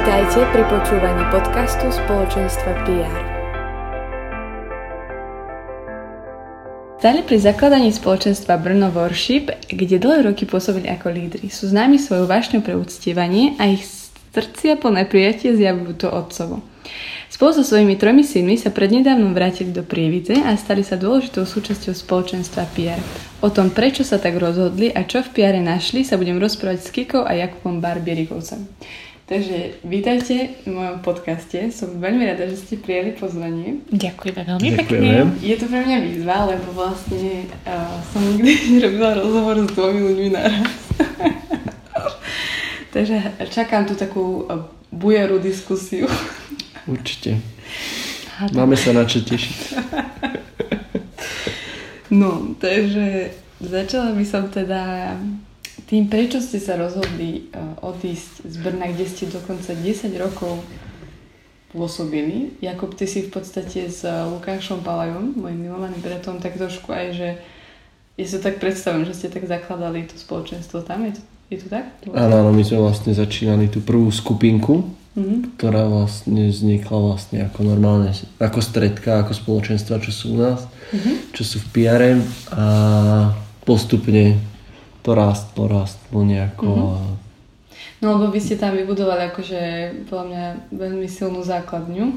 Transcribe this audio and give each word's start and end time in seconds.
Vítajte 0.00 0.48
pri 0.48 0.64
počúvaní 0.64 1.28
podcastu 1.28 1.92
spoločenstva 1.92 2.72
PR. 2.88 3.20
Stali 6.96 7.20
pri 7.20 7.36
zakladaní 7.36 7.92
spoločenstva 7.92 8.56
Brno 8.64 8.88
Worship, 8.96 9.52
kde 9.68 10.00
dlhé 10.00 10.32
roky 10.32 10.48
pôsobili 10.48 10.88
ako 10.88 11.12
lídry. 11.12 11.52
Sú 11.52 11.68
známi 11.68 12.00
svojou 12.00 12.24
vášňou 12.24 12.64
pre 12.64 12.80
uctievanie 12.80 13.60
a 13.60 13.68
ich 13.68 13.84
srdcia 14.32 14.80
plné 14.80 15.04
prijatie 15.04 15.52
zjavujú 15.52 15.92
to 15.92 16.08
otcovo. 16.08 16.64
Spolu 17.28 17.60
so 17.60 17.62
svojimi 17.62 18.00
tromi 18.00 18.24
synmi 18.24 18.56
sa 18.56 18.72
prednedávnom 18.72 19.36
vrátili 19.36 19.68
do 19.68 19.84
Prievidze 19.84 20.40
a 20.48 20.56
stali 20.56 20.80
sa 20.80 20.96
dôležitou 20.96 21.44
súčasťou 21.44 21.92
spoločenstva 21.92 22.64
PR. 22.72 23.00
O 23.44 23.52
tom, 23.52 23.68
prečo 23.68 24.00
sa 24.00 24.16
tak 24.16 24.40
rozhodli 24.40 24.88
a 24.96 25.04
čo 25.04 25.20
v 25.20 25.36
PR 25.36 25.60
našli, 25.60 26.08
sa 26.08 26.16
budem 26.16 26.40
rozprávať 26.40 26.88
s 26.88 26.88
Kikou 26.88 27.20
a 27.20 27.36
Jakubom 27.36 27.84
Barbierikovcom. 27.84 28.64
Takže 29.30 29.78
vítajte 29.86 30.58
v 30.66 30.74
mojom 30.74 31.06
podcaste. 31.06 31.70
Som 31.70 32.02
veľmi 32.02 32.26
rada, 32.26 32.50
že 32.50 32.66
ste 32.66 32.82
prijali 32.82 33.14
pozvanie. 33.14 33.78
Ďakujeme 33.94 34.42
veľmi 34.42 34.70
Ďakujeme. 34.74 34.90
pekne. 34.90 35.38
Je 35.38 35.54
to 35.54 35.70
pre 35.70 35.86
mňa 35.86 35.98
výzva, 36.02 36.50
lebo 36.50 36.74
vlastne 36.74 37.46
uh, 37.62 37.94
som 38.10 38.26
nikdy 38.26 38.58
nerobila 38.74 39.22
rozhovor 39.22 39.54
s 39.62 39.70
dvomi 39.70 40.00
ľuďmi 40.02 40.28
naraz. 40.34 40.74
Takže 42.94 43.46
čakám 43.54 43.86
tu 43.86 43.94
takú 43.94 44.50
uh, 44.50 44.66
bujarú 44.90 45.38
diskusiu. 45.38 46.10
Určite. 46.90 47.38
Máme 48.50 48.74
sa 48.74 48.90
na 48.90 49.06
čo 49.06 49.22
tešiť. 49.22 49.58
no, 52.18 52.58
takže 52.58 53.30
začala 53.62 54.10
by 54.10 54.24
som 54.26 54.50
teda 54.50 55.14
tým, 55.90 56.06
prečo 56.06 56.38
ste 56.38 56.62
sa 56.62 56.78
rozhodli 56.78 57.50
uh, 57.50 57.74
odísť 57.82 58.46
z 58.46 58.56
Brna, 58.62 58.94
kde 58.94 59.10
ste 59.10 59.26
dokonca 59.26 59.74
10 59.74 60.14
rokov 60.22 60.62
pôsobili. 61.74 62.54
Jakub, 62.62 62.94
ty 62.94 63.10
si 63.10 63.26
v 63.26 63.34
podstate 63.34 63.90
s 63.90 64.06
uh, 64.06 64.30
Lukášom 64.30 64.86
Palajom, 64.86 65.34
môjim 65.34 65.66
milovaným 65.66 65.98
bratom, 65.98 66.38
tak 66.38 66.54
trošku 66.54 66.94
aj, 66.94 67.06
že 67.18 67.28
ja 68.14 68.26
si 68.30 68.38
tak 68.38 68.62
predstavím, 68.62 69.02
že 69.02 69.18
ste 69.18 69.34
tak 69.34 69.50
zakladali 69.50 70.06
to 70.06 70.14
spoločenstvo 70.14 70.86
tam. 70.86 71.10
Je 71.10 71.18
to, 71.18 71.22
je 71.50 71.56
to 71.58 71.66
tak? 71.66 71.90
Áno, 72.14 72.46
áno, 72.46 72.50
my 72.54 72.62
sme 72.62 72.86
vlastne 72.86 73.10
začínali 73.10 73.66
tú 73.66 73.82
prvú 73.82 74.14
skupinku, 74.14 74.94
mm-hmm. 75.18 75.58
ktorá 75.58 75.90
vlastne 75.90 76.54
vznikla 76.54 76.98
vlastne 77.02 77.50
ako 77.50 77.66
normálne, 77.66 78.14
ako 78.38 78.62
stredka, 78.62 79.26
ako 79.26 79.34
spoločenstva, 79.34 79.98
čo 80.06 80.14
sú 80.14 80.38
u 80.38 80.38
nás, 80.38 80.70
mm-hmm. 80.94 81.34
čo 81.34 81.42
sú 81.42 81.58
v 81.58 81.66
PR 81.74 82.14
a 82.54 82.64
postupne 83.66 84.49
to 85.02 85.14
rástlo, 85.14 85.68
rástlo 85.68 86.24
nejako. 86.24 86.68
Mm-hmm. 86.68 87.16
No 88.00 88.16
lebo 88.16 88.32
vy 88.32 88.40
ste 88.40 88.56
tam 88.56 88.72
vybudovali 88.72 89.28
akože 89.28 89.60
podľa 90.08 90.24
mňa 90.24 90.44
veľmi 90.72 91.08
silnú 91.08 91.44
základňu. 91.44 92.16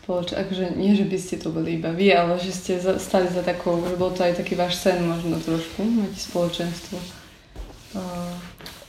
Spoloč- 0.00 0.34
akože 0.34 0.74
nie, 0.78 0.94
že 0.96 1.06
by 1.06 1.18
ste 1.18 1.36
to 1.38 1.50
boli 1.54 1.78
iba 1.78 1.94
vy, 1.94 2.14
ale 2.14 2.38
že 2.40 2.50
ste 2.50 2.72
za- 2.80 2.98
stali 2.98 3.30
za 3.30 3.42
takou, 3.42 3.78
že 3.86 3.98
bol 3.98 4.10
to 4.10 4.24
aj 4.26 4.38
taký 4.38 4.58
váš 4.58 4.80
sen 4.80 5.02
možno 5.04 5.38
trošku, 5.38 5.82
mať 5.82 6.14
spoločenstvo. 6.16 6.96
Uh, 7.94 8.34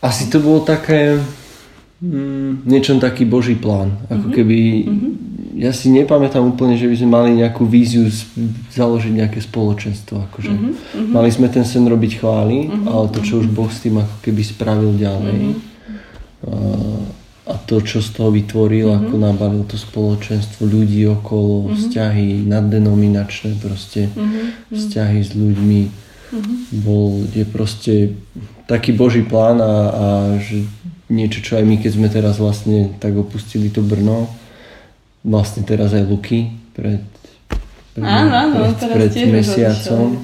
Asi 0.02 0.30
to 0.30 0.38
bolo 0.40 0.62
také 0.62 1.20
mm, 2.02 2.66
niečom 2.70 3.02
taký 3.02 3.26
boží 3.26 3.58
plán. 3.58 3.98
Ako 4.10 4.30
mm-hmm. 4.30 4.38
keby 4.38 4.60
mm-hmm 4.86 5.31
ja 5.56 5.72
si 5.76 5.92
nepamätám 5.92 6.44
úplne, 6.44 6.80
že 6.80 6.88
by 6.88 6.96
sme 6.96 7.10
mali 7.12 7.30
nejakú 7.40 7.68
víziu 7.68 8.08
založiť 8.72 9.12
nejaké 9.12 9.40
spoločenstvo. 9.44 10.24
Akože. 10.32 10.52
Mm-hmm. 10.52 11.12
Mali 11.12 11.30
sme 11.32 11.52
ten 11.52 11.68
sen 11.68 11.84
robiť 11.84 12.24
chvály, 12.24 12.72
mm-hmm. 12.72 12.88
ale 12.88 13.06
to, 13.12 13.20
čo 13.20 13.44
už 13.44 13.52
Boh 13.52 13.68
s 13.68 13.84
tým 13.84 14.00
ako 14.00 14.16
keby 14.24 14.42
spravil 14.46 14.96
ďalej. 14.96 15.40
Mm-hmm. 15.42 15.60
A, 16.42 16.54
a 17.52 17.56
to, 17.68 17.84
čo 17.84 18.00
z 18.00 18.10
toho 18.16 18.32
vytvoril, 18.32 18.88
mm-hmm. 18.92 19.04
ako 19.12 19.16
nabalil 19.20 19.64
to 19.68 19.76
spoločenstvo, 19.76 20.64
ľudí 20.64 21.04
okolo, 21.10 21.68
mm-hmm. 21.68 21.76
vzťahy 21.76 22.28
naddenominačné, 22.48 23.60
proste 23.60 24.08
mm-hmm. 24.08 24.72
vzťahy 24.72 25.20
s 25.20 25.32
ľuďmi. 25.36 25.82
Mm-hmm. 26.32 26.58
Bol, 26.88 27.28
je 27.36 27.44
proste 27.44 27.94
taký 28.72 28.96
Boží 28.96 29.28
plán 29.28 29.60
a, 29.60 29.76
a 29.92 30.06
že 30.40 30.64
niečo, 31.12 31.44
čo 31.44 31.60
aj 31.60 31.68
my, 31.68 31.76
keď 31.84 31.92
sme 31.92 32.08
teraz 32.08 32.40
vlastne 32.40 32.96
tak 33.04 33.20
opustili 33.20 33.68
to 33.68 33.84
Brno, 33.84 34.32
vlastne 35.22 35.62
teraz 35.66 35.94
aj 35.94 36.04
Luky 36.06 36.54
pred, 36.74 37.06
pred, 37.94 38.06
áno, 38.06 38.34
áno, 38.34 38.56
pred, 38.74 39.10
pred 39.10 39.14
mesiacom. 39.30 40.18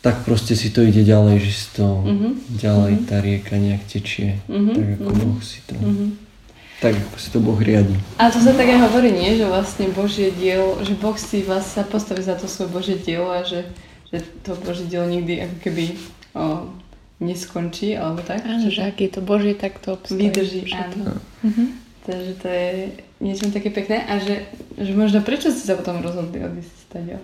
Tak 0.00 0.24
proste 0.24 0.56
si 0.56 0.72
to 0.72 0.80
ide 0.80 1.04
ďalej, 1.04 1.44
že 1.44 1.50
si 1.52 1.66
to 1.76 1.84
uh-huh. 1.84 2.32
ďalej 2.56 2.92
uh-huh. 2.96 3.08
tá 3.10 3.16
rieka 3.20 3.60
nejak 3.60 3.84
tečie, 3.84 4.40
uh-huh. 4.48 4.72
tak 4.72 4.86
ako 4.96 5.10
uh-huh. 5.12 5.24
Boh 5.28 5.40
si 5.44 5.60
to... 5.68 5.76
Uh-huh. 5.76 6.10
Tak 6.80 6.96
ako 6.96 7.16
si 7.20 7.28
to 7.28 7.38
Boh 7.44 7.60
riadi. 7.60 7.92
A 8.16 8.32
to 8.32 8.40
sa 8.40 8.56
tak 8.56 8.64
aj 8.64 8.80
hovorí, 8.88 9.12
nie? 9.12 9.36
Že 9.36 9.52
vlastne 9.52 9.92
Božie 9.92 10.32
dielo, 10.32 10.80
že 10.80 10.96
Boh 10.96 11.12
si 11.20 11.44
vás 11.44 11.68
sa 11.68 11.84
postaví 11.84 12.24
za 12.24 12.40
to 12.40 12.48
svoje 12.48 12.72
Božie 12.72 12.96
dielo 12.96 13.28
a 13.28 13.44
že, 13.44 13.68
že 14.08 14.24
to 14.40 14.56
Božie 14.56 14.88
dielo 14.88 15.04
nikdy 15.04 15.44
ako 15.44 15.56
keby 15.60 15.84
o, 16.32 16.72
neskončí, 17.20 17.92
alebo 18.00 18.24
tak? 18.24 18.40
Áno, 18.48 18.72
že 18.72 18.88
ak 18.88 18.96
je 18.96 19.10
to 19.12 19.20
Božie, 19.20 19.52
tak 19.52 19.76
to 19.84 20.00
obstojí. 20.00 20.32
Vydrží, 20.32 20.72
áno. 20.72 21.20
Uh-huh. 21.44 21.68
Takže 22.08 22.32
to 22.40 22.46
je 22.48 22.68
niečo 23.20 23.52
také 23.52 23.68
pekné 23.68 24.00
a 24.08 24.16
že, 24.16 24.48
že 24.80 24.92
možno 24.96 25.20
prečo 25.20 25.52
ste 25.52 25.68
sa 25.68 25.76
potom 25.76 26.00
rozhodli 26.00 26.40
odísť 26.40 26.74
stadiaľ? 26.88 27.22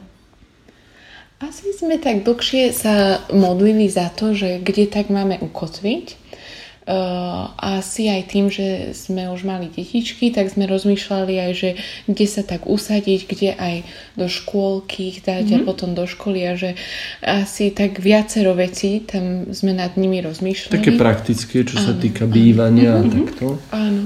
Asi 1.36 1.68
sme 1.76 2.00
tak 2.00 2.24
dlhšie 2.24 2.72
sa 2.72 3.20
modlili 3.28 3.92
za 3.92 4.08
to, 4.08 4.32
že 4.32 4.60
kde 4.64 4.88
tak 4.88 5.12
máme 5.12 5.36
ukotviť. 5.40 6.24
Uh, 6.86 7.50
asi 7.58 8.06
aj 8.06 8.30
tým, 8.30 8.46
že 8.46 8.94
sme 8.94 9.26
už 9.34 9.42
mali 9.42 9.66
detičky, 9.66 10.30
tak 10.30 10.54
sme 10.54 10.70
rozmýšľali 10.70 11.34
aj, 11.34 11.52
že 11.58 11.70
kde 12.06 12.26
sa 12.30 12.46
tak 12.46 12.70
usadiť, 12.70 13.20
kde 13.26 13.50
aj 13.58 13.74
do 14.14 14.30
škôlky 14.30 15.10
ich 15.10 15.18
dať 15.26 15.50
mm-hmm. 15.50 15.56
a 15.58 15.58
mhm. 15.60 15.66
potom 15.66 15.98
do 15.98 16.06
školy 16.06 16.46
a 16.46 16.54
že 16.54 16.78
asi 17.26 17.74
tak 17.74 17.98
viacero 17.98 18.54
vecí 18.54 19.02
tam 19.02 19.50
sme 19.50 19.74
nad 19.74 19.98
nimi 19.98 20.22
rozmýšľali. 20.22 20.78
Také 20.78 20.94
praktické, 20.94 21.66
čo 21.66 21.82
áno, 21.82 21.86
sa 21.90 21.92
týka 21.98 22.22
bývania 22.30 23.02
áno. 23.02 23.02
a 23.02 23.10
mhm. 23.10 23.12
takto. 23.18 23.46
Áno. 23.74 24.02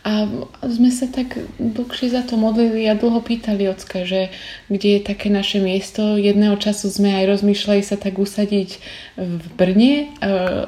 A 0.00 0.24
sme 0.64 0.88
sa 0.88 1.04
tak 1.12 1.36
dlhšie 1.60 2.08
za 2.08 2.24
to 2.24 2.40
modlili 2.40 2.88
a 2.88 2.96
dlho 2.96 3.20
pýtali 3.20 3.68
ocka, 3.68 4.08
že 4.08 4.32
kde 4.72 4.96
je 4.96 5.00
také 5.04 5.28
naše 5.28 5.60
miesto. 5.60 6.16
Jedného 6.16 6.56
času 6.56 6.88
sme 6.88 7.12
aj 7.20 7.36
rozmýšľali 7.36 7.84
sa 7.84 8.00
tak 8.00 8.16
usadiť 8.16 8.80
v 9.20 9.46
Brne, 9.60 10.08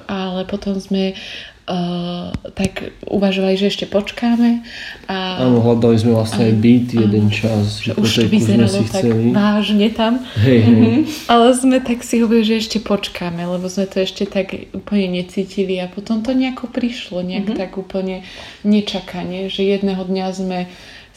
ale 0.04 0.44
potom 0.44 0.76
sme 0.76 1.16
Uh, 1.72 2.36
tak 2.52 2.92
uvažovali, 3.08 3.56
že 3.56 3.72
ešte 3.72 3.88
počkáme. 3.88 4.60
A... 5.08 5.40
Áno, 5.40 5.64
hľadali 5.64 5.96
sme 5.96 6.12
vlastne 6.12 6.52
aj 6.52 6.54
byt 6.60 6.88
jeden 7.00 7.32
čas, 7.32 7.80
že 7.80 7.96
už 7.96 8.04
to 8.12 8.28
vyzeralo 8.28 8.68
sme 8.68 8.84
si 8.84 8.92
tak 8.92 9.02
chceli. 9.08 9.24
vážne 9.32 9.88
tam. 9.88 10.20
Hej, 10.36 10.58
hej. 10.68 10.76
Mm-hmm. 10.76 11.02
Ale 11.32 11.46
sme 11.56 11.80
tak 11.80 12.04
si 12.04 12.20
hovorili, 12.20 12.44
že 12.44 12.60
ešte 12.60 12.78
počkáme, 12.84 13.40
lebo 13.48 13.72
sme 13.72 13.88
to 13.88 14.04
ešte 14.04 14.28
tak 14.28 14.52
úplne 14.76 15.24
necítili 15.24 15.80
a 15.80 15.88
potom 15.88 16.20
to 16.20 16.36
nejako 16.36 16.68
prišlo, 16.68 17.24
nejak 17.24 17.48
mm-hmm. 17.48 17.60
tak 17.64 17.80
úplne 17.80 18.20
nečakanie, 18.68 19.48
že 19.48 19.64
jedného 19.64 20.04
dňa 20.04 20.26
sme 20.28 20.68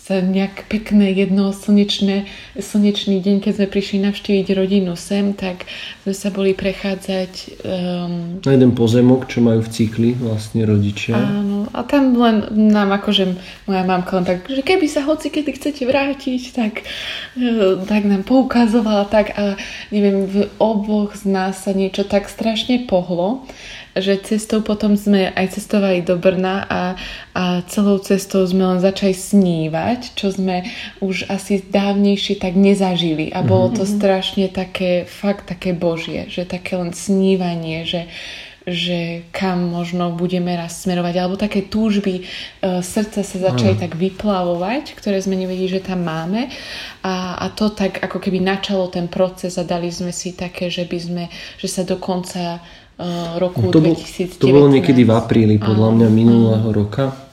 nejak 0.10 0.70
pekné 0.70 1.10
jedno 1.18 1.50
slnečné, 1.50 2.30
slnečný 2.54 3.26
deň, 3.26 3.42
keď 3.42 3.52
sme 3.58 3.68
prišli 3.74 3.98
navštíviť 4.06 4.48
rodinu 4.54 4.94
sem, 4.94 5.34
tak 5.34 5.66
sme 6.06 6.14
sa 6.14 6.30
boli 6.30 6.54
prechádzať... 6.54 7.32
Um, 7.66 8.38
na 8.46 8.54
jeden 8.54 8.78
pozemok, 8.78 9.26
čo 9.26 9.42
majú 9.42 9.66
v 9.66 9.70
cykli 9.74 10.10
vlastne 10.14 10.62
rodičia. 10.62 11.18
Áno, 11.18 11.66
a 11.74 11.82
tam 11.82 12.14
len 12.14 12.46
nám 12.54 12.94
akože 13.02 13.34
moja 13.66 13.82
mamka 13.82 14.22
len 14.22 14.26
tak, 14.30 14.46
že 14.46 14.62
keby 14.62 14.86
sa 14.86 15.02
hoci 15.10 15.34
kedy 15.34 15.52
chcete 15.58 15.82
vrátiť, 15.90 16.42
tak, 16.54 16.86
e, 17.34 17.82
tak 17.90 18.06
nám 18.06 18.22
poukazovala 18.30 19.10
tak 19.10 19.34
a 19.34 19.58
neviem, 19.90 20.30
v 20.30 20.46
oboch 20.62 21.18
z 21.18 21.26
nás 21.26 21.66
sa 21.66 21.74
niečo 21.74 22.06
tak 22.06 22.30
strašne 22.30 22.86
pohlo, 22.86 23.42
že 23.96 24.20
cestou 24.20 24.60
potom 24.60 25.00
sme 25.00 25.32
aj 25.32 25.56
cestovali 25.56 26.04
do 26.04 26.20
Brna 26.20 26.68
a, 26.68 26.82
a 27.32 27.44
celou 27.72 27.96
cestou 28.04 28.44
sme 28.44 28.68
len 28.76 28.80
začali 28.84 29.16
snívať, 29.16 30.20
čo 30.20 30.36
sme 30.36 30.68
už 31.00 31.32
asi 31.32 31.64
dávnejšie 31.64 32.44
tak 32.44 32.60
nezažili. 32.60 33.32
A 33.32 33.40
bolo 33.40 33.72
to 33.72 33.88
mhm. 33.88 33.92
strašne 33.96 34.46
také, 34.52 35.08
fakt 35.08 35.48
také 35.48 35.72
božie, 35.72 36.28
že 36.28 36.44
také 36.44 36.76
len 36.76 36.92
snívanie, 36.92 37.88
že, 37.88 38.12
že 38.68 39.24
kam 39.32 39.72
možno 39.72 40.12
budeme 40.12 40.52
raz 40.60 40.84
smerovať, 40.84 41.16
alebo 41.16 41.40
také 41.40 41.64
túžby 41.64 42.20
e, 42.20 42.24
srdca 42.82 43.22
sa 43.22 43.38
začali 43.38 43.78
mm. 43.78 43.82
tak 43.86 43.94
vyplavovať, 43.94 44.98
ktoré 44.98 45.22
sme 45.22 45.38
nevedeli, 45.38 45.70
že 45.70 45.86
tam 45.86 46.02
máme 46.02 46.50
a, 47.06 47.38
a 47.38 47.46
to 47.54 47.70
tak 47.70 48.02
ako 48.02 48.18
keby 48.18 48.42
načalo 48.42 48.90
ten 48.90 49.06
proces 49.06 49.62
a 49.62 49.64
dali 49.64 49.94
sme 49.94 50.10
si 50.10 50.34
také, 50.34 50.74
že 50.74 50.90
by 50.90 50.98
sme, 50.98 51.24
že 51.62 51.68
sa 51.70 51.86
dokonca 51.86 52.60
uh, 53.00 53.36
roku 53.40 53.72
to 53.72 53.80
2019. 53.80 54.40
To 54.40 54.48
bolo 54.52 54.68
niekedy 54.72 55.04
v 55.04 55.12
apríli 55.12 55.56
podľa 55.60 55.90
mňa 55.96 56.08
minulého 56.12 56.70
roka 56.72 57.26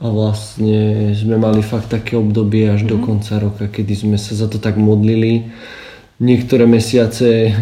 a 0.00 0.06
vlastne 0.08 1.12
sme 1.12 1.36
mali 1.36 1.60
fakt 1.60 1.92
také 1.92 2.16
obdobie 2.16 2.72
až 2.72 2.88
mm-hmm. 2.88 2.92
do 2.92 2.96
mhm. 2.96 3.04
konca 3.04 3.34
roka, 3.36 3.64
kedy 3.68 3.92
sme 3.92 4.16
sa 4.16 4.32
za 4.32 4.48
to 4.48 4.56
tak 4.56 4.80
modlili. 4.80 5.52
Niektoré 6.20 6.68
mesiace 6.68 7.52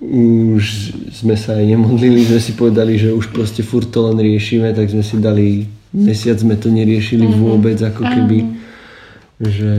už 0.00 0.64
sme 1.12 1.36
sa 1.36 1.60
aj 1.60 1.76
nemodlili, 1.76 2.24
sme 2.24 2.40
si 2.40 2.56
povedali, 2.56 2.96
že 2.96 3.12
už 3.12 3.36
proste 3.36 3.60
furt 3.60 3.92
to 3.92 4.08
len 4.08 4.16
riešime, 4.16 4.72
tak 4.72 4.88
sme 4.88 5.04
si 5.04 5.20
dali, 5.20 5.68
mesiac 5.92 6.40
sme 6.40 6.56
to 6.56 6.72
neriešili 6.72 7.28
mm-hmm. 7.28 7.44
vôbec, 7.44 7.76
ako 7.76 8.08
keby, 8.08 8.38
že 9.44 9.72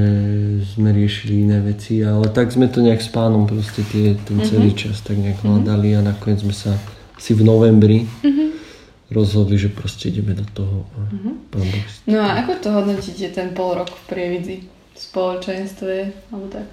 sme 0.77 0.93
riešili 0.93 1.49
iné 1.49 1.57
veci, 1.65 2.05
ale 2.05 2.29
tak 2.29 2.53
sme 2.53 2.69
to 2.69 2.85
nejak 2.85 3.01
s 3.01 3.09
pánom 3.09 3.49
proste 3.49 3.81
tie, 3.89 4.13
ten 4.13 4.37
mm-hmm. 4.37 4.49
celý 4.53 4.71
čas 4.77 5.01
tak 5.01 5.17
nejak 5.17 5.41
hľadali 5.41 5.97
a 5.97 6.05
nakoniec 6.05 6.45
sme 6.45 6.53
sa 6.53 6.77
si 7.21 7.37
v 7.37 7.45
novembri 7.45 8.09
mm-hmm. 8.09 8.49
rozhodli, 9.13 9.61
že 9.61 9.69
proste 9.69 10.09
ideme 10.09 10.33
do 10.33 10.45
toho. 10.57 10.89
Mm-hmm. 10.89 12.09
No 12.09 12.17
a 12.17 12.41
ako 12.41 12.51
to 12.57 12.67
hodnotíte 12.73 13.29
ten 13.29 13.53
pol 13.53 13.77
rok 13.77 13.93
v 13.93 14.03
prievidzi? 14.09 14.57
V 14.91 14.97
spoločenstve 14.97 15.93
alebo 16.33 16.49
tak? 16.49 16.67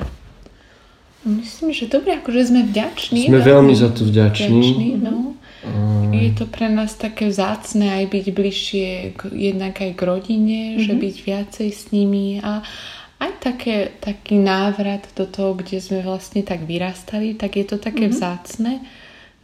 Myslím, 1.29 1.77
že 1.77 1.93
dobre, 1.93 2.17
akože 2.17 2.49
sme 2.49 2.63
vďační. 2.65 3.29
Sme 3.29 3.45
veľmi 3.45 3.75
za 3.77 3.93
to 3.93 4.09
vďační. 4.09 4.49
vďační 4.49 4.89
no. 5.05 5.37
Mm. 5.67 6.15
Je 6.15 6.31
to 6.39 6.47
pre 6.47 6.71
nás 6.71 6.95
také 6.95 7.29
vzácne 7.29 7.91
aj 7.91 8.05
byť 8.09 8.27
bližšie 8.31 8.89
k, 9.19 9.21
jednak 9.35 9.83
aj 9.83 9.93
k 9.99 10.01
rodine, 10.07 10.61
mm-hmm. 10.79 10.85
že 10.87 10.93
byť 10.95 11.17
viacej 11.27 11.69
s 11.75 11.83
nimi 11.91 12.39
a 12.41 12.63
aj 13.19 13.31
také, 13.43 13.77
taký 13.99 14.39
návrat 14.39 15.11
do 15.19 15.27
toho, 15.27 15.59
kde 15.59 15.83
sme 15.83 16.07
vlastne 16.07 16.47
tak 16.47 16.63
vyrastali, 16.63 17.35
tak 17.35 17.59
je 17.59 17.67
to 17.67 17.77
také 17.83 18.07
mm-hmm. 18.07 18.15
vzácne. 18.15 18.73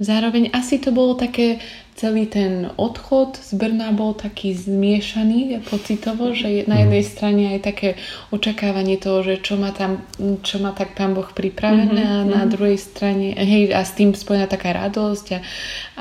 Zároveň 0.03 0.51
asi 0.51 0.83
to 0.83 0.91
bolo 0.91 1.15
také, 1.15 1.63
celý 1.95 2.27
ten 2.27 2.75
odchod 2.75 3.39
z 3.39 3.55
Brna 3.55 3.95
bol 3.95 4.19
taký 4.19 4.51
zmiešaný 4.51 5.63
pocitovo, 5.63 6.35
že 6.35 6.67
na 6.67 6.83
jednej 6.83 7.07
mhm. 7.07 7.11
strane 7.15 7.43
aj 7.55 7.61
také 7.63 7.89
očakávanie 8.35 8.99
toho, 8.99 9.23
že 9.23 9.39
čo 9.39 9.55
má 9.55 9.71
tam, 9.71 10.03
čo 10.43 10.59
má 10.59 10.75
tak 10.75 10.99
pán 10.99 11.15
Boh 11.15 11.31
pripravené 11.31 12.03
mm-hmm. 12.03 12.27
a 12.27 12.27
na 12.27 12.43
mhm. 12.43 12.51
druhej 12.51 12.79
strane, 12.83 13.39
hej, 13.39 13.71
a 13.71 13.87
s 13.87 13.95
tým 13.95 14.19
spojená 14.19 14.51
taká 14.51 14.75
radosť 14.75 15.27
a, 15.39 15.41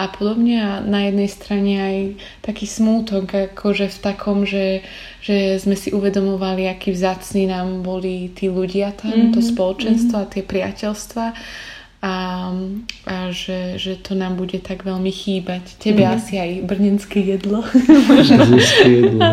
a 0.01 0.03
podobne 0.09 0.57
a 0.57 0.81
na 0.81 1.13
jednej 1.13 1.29
strane 1.29 1.73
aj 1.77 1.97
taký 2.41 2.65
smútok, 2.65 3.53
akože 3.53 3.93
v 3.93 3.97
takom, 4.01 4.49
že, 4.49 4.81
že 5.21 5.61
sme 5.61 5.77
si 5.77 5.93
uvedomovali, 5.93 6.65
aký 6.65 6.89
vzácni 6.89 7.45
nám 7.45 7.85
boli 7.85 8.33
tí 8.33 8.49
ľudia 8.49 8.97
tam, 8.97 9.13
mm-hmm. 9.13 9.33
to 9.37 9.45
spoločenstvo 9.45 10.17
mm-hmm. 10.17 10.29
a 10.29 10.33
tie 10.33 10.41
priateľstva 10.41 11.25
a, 12.03 12.51
a 13.07 13.15
že, 13.31 13.79
že 13.79 13.95
to 13.95 14.11
nám 14.11 14.35
bude 14.35 14.59
tak 14.59 14.83
veľmi 14.83 15.07
chýbať. 15.07 15.79
Tebe 15.79 16.03
mm. 16.03 16.11
asi 16.11 16.35
aj 16.35 16.51
brnenské 16.67 17.23
jedlo. 17.23 17.63
Brnenské 18.27 19.07
jedlo, 19.07 19.23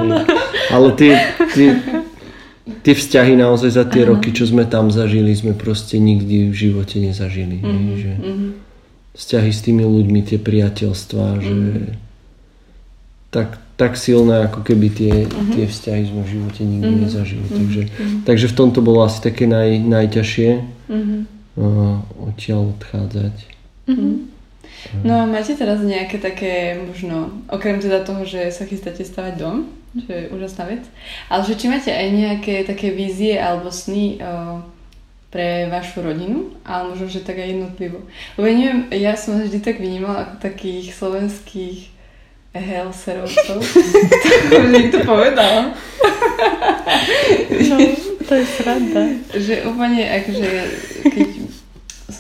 Ale 0.71 0.89
tie, 0.95 1.19
tie, 1.51 1.83
tie 2.87 2.95
vzťahy 2.95 3.35
naozaj 3.35 3.75
za 3.75 3.83
tie 3.91 4.07
uh-huh. 4.07 4.23
roky, 4.23 4.31
čo 4.31 4.47
sme 4.47 4.71
tam 4.71 4.95
zažili, 4.95 5.35
sme 5.35 5.59
proste 5.59 5.99
nikdy 5.99 6.47
v 6.47 6.55
živote 6.55 7.03
nezažili. 7.03 7.59
Uh-huh. 7.59 7.99
Že 7.99 8.13
uh-huh. 8.23 8.51
Vzťahy 9.19 9.51
s 9.51 9.61
tými 9.67 9.83
ľuďmi, 9.83 10.21
tie 10.23 10.39
priateľstvá, 10.39 11.27
uh-huh. 11.27 11.43
že 11.43 11.57
tak, 13.35 13.59
tak 13.75 13.99
silné, 13.99 14.47
ako 14.47 14.63
keby 14.63 14.95
tie, 14.95 15.27
uh-huh. 15.27 15.59
tie 15.59 15.67
vzťahy 15.67 16.07
sme 16.07 16.23
v 16.23 16.33
živote 16.39 16.63
nikdy 16.63 16.87
uh-huh. 16.87 17.03
nezažili. 17.03 17.47
Uh-huh. 17.51 17.59
Takže, 17.67 17.83
uh-huh. 17.83 18.19
takže 18.31 18.47
v 18.47 18.55
tomto 18.55 18.79
bolo 18.79 19.03
asi 19.03 19.19
také 19.19 19.51
naj, 19.51 19.75
najťažšie. 19.83 20.51
Uh-huh 20.87 21.40
odtiaľ 21.57 22.77
odchádzať. 22.79 23.37
Mm-hmm. 23.91 24.15
No 25.05 25.23
a 25.23 25.25
máte 25.29 25.53
teraz 25.55 25.85
nejaké 25.85 26.17
také, 26.17 26.81
možno, 26.81 27.45
okrem 27.53 27.81
teda 27.81 28.01
toho, 28.01 28.25
že 28.25 28.49
sa 28.49 28.65
chystáte 28.65 29.05
stavať 29.05 29.35
dom, 29.37 29.69
čo 29.93 30.11
je 30.11 30.31
úžasná 30.33 30.71
vec, 30.71 30.87
ale 31.29 31.43
že 31.45 31.59
či 31.59 31.67
máte 31.69 31.91
aj 31.93 32.09
nejaké 32.11 32.55
také 32.65 32.95
vízie 32.95 33.37
alebo 33.37 33.69
sny 33.69 34.23
o, 34.23 34.63
pre 35.31 35.71
vašu 35.71 36.03
rodinu, 36.03 36.55
ale 36.67 36.95
možno, 36.95 37.07
že 37.07 37.27
tak 37.27 37.39
aj 37.39 37.55
jednotlivo. 37.55 38.03
Lebo 38.39 38.45
ja 38.51 38.55
neviem, 38.57 38.81
ja 38.95 39.13
som 39.15 39.39
vždy 39.39 39.59
tak 39.63 39.79
vnímala 39.79 40.27
ako 40.27 40.35
takých 40.43 40.95
slovenských 40.97 41.79
helserovcov. 42.51 43.63
to 44.51 44.55
už 44.59 44.69
niekto 44.75 45.07
povedal. 45.07 45.71
no, 47.47 47.77
to 48.27 48.33
je 48.35 48.45
sranda. 48.59 49.03
Že 49.31 49.55
úplne, 49.71 50.03
akože, 50.03 50.49
keď 51.15 51.40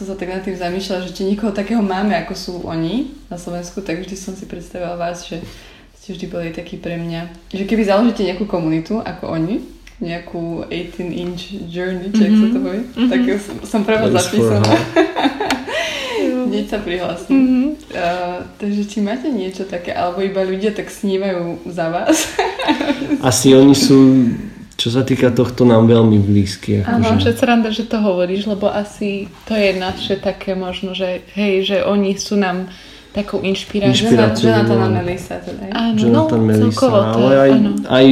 som 0.01 0.09
sa 0.09 0.17
tak 0.17 0.33
nad 0.33 0.41
tým 0.41 0.57
zamýšľala, 0.57 1.05
že 1.05 1.13
či 1.13 1.29
nikoho 1.29 1.53
takého 1.53 1.85
máme, 1.85 2.17
ako 2.17 2.33
sú 2.33 2.53
oni 2.65 3.13
na 3.29 3.37
Slovensku, 3.37 3.85
tak 3.85 4.01
vždy 4.01 4.17
som 4.17 4.33
si 4.33 4.49
predstavila 4.49 4.97
vás, 4.97 5.29
že 5.29 5.45
ste 6.01 6.17
vždy 6.17 6.27
boli 6.33 6.49
takí 6.57 6.81
pre 6.81 6.97
mňa. 6.97 7.53
Že 7.53 7.69
keby 7.69 7.83
založíte 7.85 8.25
nejakú 8.25 8.49
komunitu, 8.49 8.97
ako 9.05 9.29
oni, 9.29 9.61
nejakú 10.01 10.65
18-inch 10.73 11.69
journey, 11.69 12.09
či 12.17 12.33
mm-hmm. 12.33 12.41
sa 12.41 12.47
to 12.49 12.57
mhm. 12.57 12.65
povie, 12.65 12.83
mm-hmm. 12.89 13.11
tak 13.13 13.21
som 13.69 13.85
pre 13.85 14.01
vás 14.01 14.09
zapísala. 14.09 14.65
Hneď 16.49 16.65
sa 16.73 16.81
prihlásim. 16.81 17.37
Mm-hmm. 17.37 17.69
Uh, 17.93 18.39
takže 18.57 18.83
či 18.89 19.05
máte 19.05 19.29
niečo 19.29 19.69
také, 19.69 19.93
alebo 19.93 20.25
iba 20.25 20.41
ľudia 20.41 20.73
tak 20.73 20.89
snívajú 20.89 21.61
za 21.69 21.93
vás? 21.93 22.25
Asi 23.21 23.53
oni 23.53 23.77
sú 23.77 24.33
čo 24.81 24.89
sa 24.89 25.05
týka 25.05 25.29
tohto 25.29 25.69
nám 25.69 25.85
veľmi 25.85 26.17
blízky. 26.25 26.81
Áno, 26.89 27.21
že 27.21 27.37
sranda, 27.37 27.69
že 27.69 27.85
to 27.85 28.01
hovoríš, 28.01 28.49
lebo 28.49 28.73
asi 28.73 29.29
to 29.45 29.53
je 29.53 29.77
naše 29.77 30.17
také 30.17 30.57
možno, 30.57 30.97
že 30.97 31.21
hej, 31.37 31.69
že 31.69 31.77
oni 31.85 32.17
sú 32.17 32.41
nám 32.41 32.73
takou 33.13 33.45
inšpiráciou. 33.45 34.09
Inšpiráciou 34.09 34.49
Jonathan 34.49 34.81
a 34.81 34.89
Melissa 34.89 35.37
teda. 35.45 35.69
Áno, 35.77 36.01
Jonathan 36.01 36.41
no, 36.41 36.49
Melissa, 36.49 36.89
ale 36.89 37.35
aj, 37.37 37.51
áno. 37.53 37.71
aj 37.85 38.07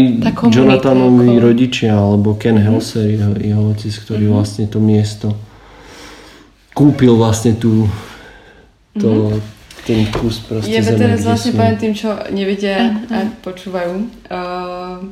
Jonathanovi 0.52 1.40
ako... 1.40 1.44
rodičia, 1.48 1.92
alebo 1.96 2.36
Ken 2.36 2.60
Helser, 2.60 3.16
jeho, 3.16 3.32
jeho 3.40 3.62
otec, 3.72 3.94
ktorý 4.04 4.28
mm-hmm. 4.28 4.36
vlastne 4.36 4.64
to 4.68 4.78
miesto 4.84 5.28
kúpil 6.78 7.18
vlastne 7.18 7.58
tú 7.58 7.90
to, 8.94 9.10
mm-hmm. 9.10 9.40
ten 9.82 10.00
kus 10.14 10.38
proste 10.46 10.70
Ja 10.70 10.86
teraz 10.86 11.26
vlastne 11.26 11.58
poviem 11.58 11.78
tým, 11.78 11.94
čo 11.98 12.14
nevidia 12.30 13.02
uh-huh. 13.02 13.14
a 13.14 13.18
počúvajú. 13.42 13.94
Uh, 14.30 15.10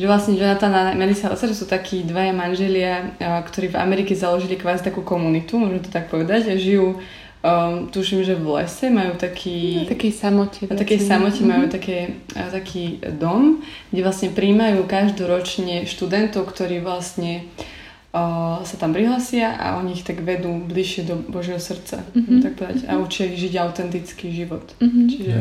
že 0.00 0.08
vlastne 0.08 0.32
Jonathan 0.32 0.72
a 0.72 0.96
Melissa 0.96 1.28
Osser 1.28 1.52
sú 1.52 1.68
takí 1.68 2.08
dvaja 2.08 2.32
manželia, 2.32 3.12
ktorí 3.20 3.68
v 3.68 3.76
Amerike 3.76 4.16
založili 4.16 4.56
kvázi 4.56 4.88
takú 4.88 5.04
komunitu, 5.04 5.60
môžem 5.60 5.84
to 5.84 5.92
tak 5.92 6.08
povedať, 6.08 6.48
a 6.48 6.56
žijú 6.56 6.96
Um, 7.40 7.88
tuším, 7.88 8.20
že 8.20 8.36
v 8.36 8.52
lese 8.52 8.92
majú 8.92 9.16
taký... 9.16 9.88
Na 9.88 9.96
takej 9.96 10.12
samote. 10.12 10.60
Na 10.68 10.76
takej 10.76 11.00
samote 11.00 11.40
mm-hmm. 11.40 11.48
majú 11.48 11.64
také, 11.72 12.20
taký 12.36 13.00
dom, 13.16 13.64
kde 13.88 14.04
vlastne 14.04 14.28
príjmajú 14.28 14.84
každoročne 14.84 15.88
študentov, 15.88 16.44
ktorí 16.52 16.84
vlastne 16.84 17.48
uh, 18.12 18.60
sa 18.60 18.76
tam 18.76 18.92
prihlasia 18.92 19.56
a 19.56 19.80
oni 19.80 19.96
ich 19.96 20.04
tak 20.04 20.20
vedú 20.20 20.52
bližšie 20.52 21.08
do 21.08 21.16
Božieho 21.16 21.56
srdca, 21.56 22.04
mm-hmm. 22.12 22.44
tak 22.44 22.52
povedať, 22.60 22.84
a 22.92 23.00
učia 23.00 23.32
ich 23.32 23.40
žiť 23.40 23.56
autentický 23.56 24.28
život. 24.36 24.76
Mm-hmm. 24.76 25.06
Čiže... 25.08 25.36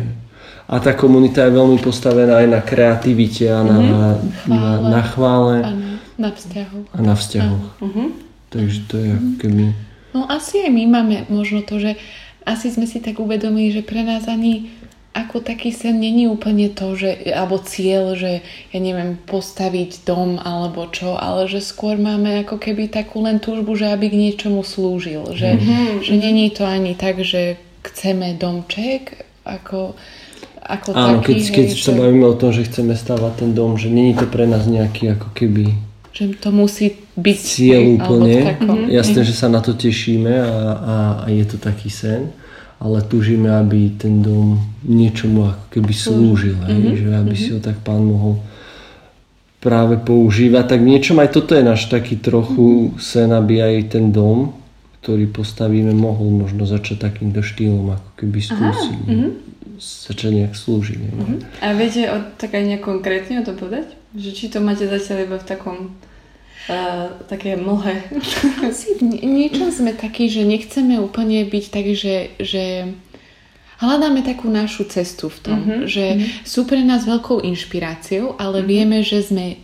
A 0.69 0.77
tá 0.77 0.93
komunita 0.93 1.49
je 1.49 1.57
veľmi 1.57 1.81
postavená 1.81 2.45
aj 2.45 2.47
na 2.47 2.61
kreativite 2.61 3.49
a 3.49 3.65
na, 3.65 3.77
mm-hmm. 3.81 4.49
na, 4.49 4.63
na 4.85 5.01
chvále. 5.01 5.55
A 5.65 5.71
na, 5.73 5.91
na 6.17 6.29
vzťahoch. 6.29 6.87
A 6.93 6.99
na 7.01 7.15
vzťahoch. 7.17 7.65
Mm-hmm. 7.81 8.07
Takže 8.53 8.77
to 8.85 8.95
je 8.97 9.09
mm-hmm. 9.09 9.17
ako 9.17 9.31
keby... 9.41 9.63
No 10.09 10.25
asi 10.25 10.65
aj 10.65 10.71
my 10.73 10.83
máme 10.89 11.15
možno 11.29 11.61
to, 11.65 11.77
že 11.77 11.97
asi 12.45 12.73
sme 12.73 12.89
si 12.89 12.97
tak 12.97 13.21
uvedomili, 13.21 13.69
že 13.69 13.85
pre 13.85 14.01
nás 14.01 14.25
ani 14.25 14.73
ako 15.09 15.41
taký 15.41 15.73
sen 15.73 15.97
není 15.97 16.29
úplne 16.29 16.69
to, 16.69 16.93
že, 16.93 17.33
alebo 17.33 17.57
cieľ, 17.57 18.13
že 18.13 18.45
ja 18.69 18.79
neviem, 18.79 19.17
postaviť 19.17 20.05
dom 20.05 20.37
alebo 20.37 20.85
čo, 20.93 21.17
ale 21.17 21.49
že 21.49 21.65
skôr 21.65 21.97
máme 21.97 22.45
ako 22.45 22.61
keby 22.61 22.93
takú 22.93 23.25
len 23.25 23.41
túžbu, 23.41 23.73
že 23.73 23.89
aby 23.89 24.13
k 24.13 24.19
niečomu 24.21 24.61
slúžil. 24.61 25.33
Že, 25.33 25.49
mm-hmm. 25.57 26.05
že 26.05 26.13
není 26.13 26.53
to 26.53 26.63
ani 26.63 26.93
tak, 26.93 27.25
že 27.25 27.57
chceme 27.81 28.37
domček, 28.37 29.25
ako, 29.49 29.97
ako 30.69 30.87
Áno, 30.93 31.17
taký. 31.19 31.33
keď, 31.33 31.39
keď 31.49 31.67
hej, 31.73 31.81
sa 31.81 31.91
že, 31.91 31.97
bavíme 31.97 32.25
o 32.29 32.35
tom, 32.37 32.53
že 32.53 32.61
chceme 32.63 32.93
stavať 32.93 33.33
ten 33.41 33.51
dom, 33.51 33.73
že 33.75 33.89
není 33.89 34.13
to 34.13 34.29
pre 34.29 34.45
nás 34.45 34.69
nejaký 34.69 35.17
ako 35.17 35.33
keby 35.33 35.89
že 36.09 36.35
to 36.35 36.49
musí 36.51 36.99
byť 37.15 37.37
cieľ 37.37 37.81
úplne. 37.95 38.43
Mm-hmm. 38.43 38.91
Jasné, 38.91 39.23
že 39.23 39.31
sa 39.31 39.47
na 39.47 39.63
to 39.63 39.71
tešíme 39.71 40.27
a, 40.27 40.51
a, 40.75 40.95
a 41.23 41.25
je 41.29 41.45
to 41.47 41.55
taký 41.55 41.87
sen, 41.87 42.33
ale 42.75 42.99
túžime, 43.05 43.47
aby 43.47 43.93
ten 43.95 44.19
dom 44.19 44.59
niečomu 44.83 45.47
ako 45.47 45.63
keby 45.69 45.93
slúžil, 45.95 46.57
hej? 46.65 46.75
Mhm. 46.75 46.95
že 46.97 47.07
aby 47.13 47.35
si 47.35 47.49
ho 47.53 47.59
tak 47.61 47.79
pán 47.85 48.03
mohol 48.03 48.41
práve 49.59 49.95
používať. 49.95 50.75
Tak 50.75 50.79
v 50.83 50.89
niečom 50.97 51.19
aj 51.19 51.29
toto 51.29 51.51
je 51.55 51.63
náš 51.63 51.87
taký 51.87 52.15
trochu 52.15 52.91
Mhm. 52.91 52.99
sen, 52.99 53.29
aby 53.31 53.55
aj 53.63 53.75
ten 53.91 54.11
dom, 54.11 54.51
ktorý 54.99 55.27
postavíme, 55.27 55.95
mohol 55.95 56.31
možno 56.35 56.67
začať 56.67 56.99
takýmto 56.99 57.39
štýlom 57.39 57.95
ako 57.95 58.09
keby 58.17 58.39
skúsiť. 58.43 58.99
mhm. 59.07 59.29
Začať 59.79 60.31
nejak 60.35 60.53
slúžiť. 60.53 60.97
hej. 60.99 61.39
A 61.59 61.73
viete 61.73 62.01
o, 62.05 62.19
tak 62.35 62.53
aj 62.53 62.63
nejak 62.65 62.83
konkrétne 62.83 63.39
o 63.39 63.43
to 63.43 63.53
povedať? 63.53 63.95
Že 64.11 64.29
či 64.31 64.45
to 64.47 64.59
máte 64.59 64.83
zatiaľ 64.83 65.17
iba 65.23 65.37
v 65.37 65.47
takom 65.47 65.77
uh, 66.67 67.07
také 67.25 67.55
mlhe? 67.55 68.11
Asi 68.67 68.93
v 68.93 69.07
nie- 69.07 69.23
niečom 69.23 69.69
sme 69.69 69.91
takí, 69.91 70.27
že 70.27 70.43
nechceme 70.43 70.99
úplne 70.99 71.41
byť 71.43 71.65
tak, 71.69 71.85
že, 71.93 72.15
že 72.37 72.93
hľadáme 73.79 74.21
takú 74.21 74.47
našu 74.47 74.83
cestu 74.85 75.29
v 75.29 75.39
tom, 75.39 75.57
Mhm, 75.59 75.75
že 75.87 76.05
sú 76.43 76.65
pre 76.65 76.81
nás 76.81 77.03
veľkou 77.03 77.39
inšpiráciou, 77.41 78.35
ale 78.35 78.59
vieme, 78.61 78.99
že 79.01 79.23
sme, 79.23 79.55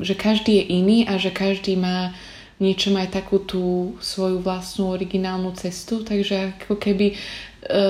že 0.00 0.14
každý 0.14 0.58
je 0.58 0.64
iný 0.74 0.98
a 1.04 1.20
že 1.20 1.28
každý 1.28 1.76
má 1.76 2.16
v 2.58 2.72
niečom 2.72 2.98
aj 2.98 3.14
takú 3.14 3.38
tú 3.38 3.62
svoju 4.02 4.42
vlastnú 4.42 4.90
originálnu 4.90 5.54
cestu, 5.54 6.02
takže 6.02 6.58
ako 6.58 6.74
keby 6.74 7.14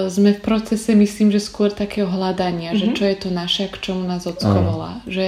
sme 0.08 0.32
v 0.32 0.40
procese, 0.40 0.96
myslím, 0.96 1.28
že 1.28 1.44
skôr 1.44 1.68
takého 1.68 2.08
hľadania, 2.08 2.72
že 2.72 2.96
čo 2.96 3.04
je 3.04 3.16
to 3.20 3.28
naše, 3.28 3.68
k 3.68 3.76
čomu 3.78 4.08
nás 4.08 4.24
ocko 4.24 4.58
Áno. 4.58 4.64
volá. 4.64 4.92
Že, 5.04 5.26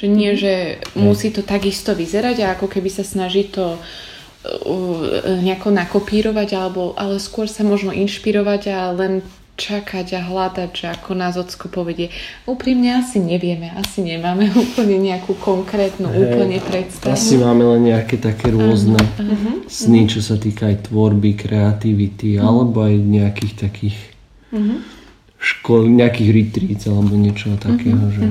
že 0.00 0.06
nie, 0.08 0.32
že 0.32 0.80
musí 0.96 1.28
to 1.28 1.44
takisto 1.44 1.92
vyzerať 1.92 2.40
a 2.40 2.56
ako 2.56 2.72
keby 2.72 2.88
sa 2.88 3.04
snaží 3.04 3.52
to 3.52 3.76
uh, 3.76 5.38
nejako 5.44 5.76
nakopírovať, 5.76 6.48
alebo, 6.56 6.96
ale 6.96 7.20
skôr 7.20 7.44
sa 7.44 7.68
možno 7.68 7.92
inšpirovať 7.92 8.62
a 8.72 8.96
len 8.96 9.20
čakať 9.62 10.18
a 10.18 10.20
hľadať, 10.26 10.70
že 10.74 10.86
ako 10.90 11.10
nás 11.14 11.38
ocko 11.38 11.70
povedie. 11.70 12.10
Úprimne 12.44 12.98
asi 12.98 13.22
nevieme, 13.22 13.70
asi 13.72 14.02
nemáme 14.02 14.50
úplne 14.64 14.98
nejakú 14.98 15.38
konkrétnu 15.38 16.10
Hej, 16.10 16.18
úplne 16.18 16.58
predstavu. 16.58 17.14
Asi 17.14 17.38
máme 17.38 17.62
len 17.62 17.94
nejaké 17.94 18.18
také 18.18 18.50
rôzne 18.50 18.98
Mhm. 19.22 19.70
sny, 19.70 20.10
čo 20.10 20.18
sa 20.18 20.34
týka 20.34 20.66
aj 20.66 20.90
tvorby, 20.90 21.38
kreativity, 21.38 22.42
alebo 22.42 22.82
aj 22.82 22.94
nejakých 22.98 23.54
takých 23.56 23.98
Mhm. 24.50 24.74
škol, 25.38 25.86
nejakých 25.88 26.30
retreats 26.30 26.84
alebo 26.86 27.14
niečo 27.14 27.54
takého. 27.56 27.94
Mhm, 27.98 28.12
Že... 28.12 28.22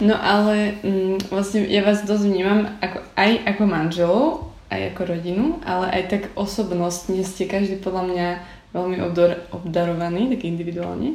No 0.00 0.16
ale 0.16 0.80
mm, 0.82 1.28
vlastne 1.30 1.62
ja 1.68 1.84
vás 1.84 2.02
dosť 2.02 2.24
vnímam 2.26 2.60
ako, 2.80 2.98
aj 3.14 3.32
ako 3.46 3.62
manželov, 3.68 4.24
aj 4.72 4.80
ako 4.90 5.02
rodinu, 5.04 5.44
ale 5.62 5.86
aj 5.92 6.02
tak 6.08 6.22
osobnostne 6.34 7.20
ste 7.22 7.44
každý 7.44 7.76
podľa 7.76 8.04
mňa 8.08 8.28
veľmi 8.72 8.98
obdor, 9.00 9.36
obdarovaný, 9.52 10.32
tak 10.32 10.44
individuálne. 10.44 11.14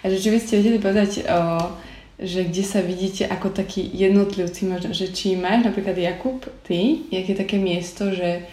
A 0.00 0.08
že 0.08 0.16
či 0.16 0.28
by 0.28 0.38
ste 0.38 0.58
vedeli 0.58 0.78
povedať, 0.78 1.22
o, 1.22 1.40
že 2.16 2.44
kde 2.44 2.64
sa 2.64 2.80
vidíte 2.80 3.28
ako 3.28 3.52
takí 3.52 3.84
jednotlivci, 3.84 4.64
možno, 4.64 4.90
že 4.90 5.12
či 5.12 5.36
máš 5.36 5.64
napríklad 5.64 5.92
Jakub, 5.94 6.40
ty, 6.64 7.04
jaké 7.10 7.36
také 7.36 7.56
miesto, 7.56 8.08
že 8.08 8.48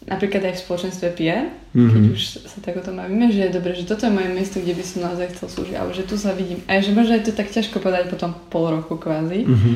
napríklad 0.00 0.40
aj 0.40 0.54
v 0.56 0.62
spoločenstve 0.62 1.06
PR, 1.12 1.44
keď 1.70 2.00
Mhm. 2.00 2.14
už 2.14 2.22
sa 2.46 2.58
tak 2.60 2.76
o 2.76 2.82
tom 2.82 2.96
bavíme, 2.96 3.28
že 3.28 3.44
je 3.44 3.52
dobre, 3.52 3.74
že 3.74 3.84
toto 3.84 4.06
je 4.06 4.14
moje 4.14 4.30
miesto, 4.30 4.56
kde 4.56 4.72
by 4.72 4.84
som 4.86 5.04
naozaj 5.04 5.26
chcel 5.34 5.48
slúžiť, 5.50 5.76
alebo 5.76 5.92
že 5.92 6.08
tu 6.08 6.16
sa 6.16 6.32
vidím. 6.32 6.62
A 6.64 6.80
že 6.80 6.90
možno 6.90 7.14
je 7.14 7.26
to 7.26 7.32
tak 7.32 7.50
ťažko 7.50 7.78
povedať 7.78 8.08
potom 8.08 8.32
pol 8.48 8.70
roku 8.70 8.96
kvázi, 8.96 9.44
Mhm. 9.44 9.70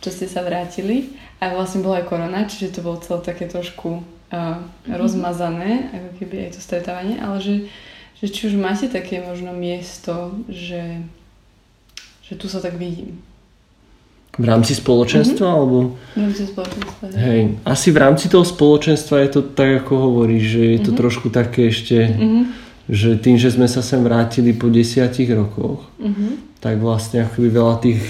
čo 0.00 0.10
ste 0.10 0.26
sa 0.26 0.42
vrátili. 0.42 1.14
A 1.38 1.48
vlastne 1.50 1.80
bola 1.80 1.98
aj 1.98 2.06
korona, 2.06 2.44
čiže 2.44 2.74
to 2.74 2.80
bolo 2.82 3.00
celé 3.00 3.24
také 3.24 3.48
trošku 3.48 4.04
uh, 4.32 4.56
rozmazané, 4.86 5.70
ako 5.90 6.10
keby 6.16 6.34
aj 6.40 6.56
to 6.56 6.60
stretávanie, 6.60 7.16
ale 7.16 7.38
že, 7.38 7.54
že 8.16 8.26
či 8.26 8.40
už 8.46 8.54
máte 8.54 8.86
také 8.86 9.20
možno 9.20 9.50
miesto, 9.50 10.14
že, 10.46 11.02
že 12.22 12.34
tu 12.34 12.46
sa 12.46 12.58
tak 12.58 12.74
vidím. 12.74 13.18
V 14.32 14.44
rámci 14.44 14.72
spoločenstva 14.72 15.42
Mhm. 15.44 15.56
alebo... 15.56 15.76
V 16.14 16.18
rámci 16.18 16.42
spoločenstva. 16.44 17.04
že- 17.06 17.18
Hej, 17.18 17.40
asi 17.62 17.88
v 17.90 17.98
rámci 17.98 18.26
toho 18.26 18.44
spoločenstva 18.44 19.16
je 19.20 19.30
to 19.30 19.40
tak, 19.42 19.80
ako 19.80 19.92
hovoríš, 20.00 20.44
že 20.48 20.62
je 20.70 20.80
to 20.80 20.92
trošku 20.92 21.28
také 21.28 21.68
ešte, 21.68 21.98
Mhm, 22.08 22.40
že 22.88 23.14
tým, 23.16 23.36
že 23.36 23.50
sme 23.50 23.66
sa 23.66 23.82
sem 23.82 23.98
vrátili 24.00 24.50
po 24.50 24.66
desiatich 24.66 25.30
rokoch, 25.30 25.82
mhm, 25.98 26.58
tak 26.58 26.78
vlastne 26.78 27.22
ako 27.22 27.36
keby 27.36 27.48
veľa 27.50 27.76
tých 27.80 28.00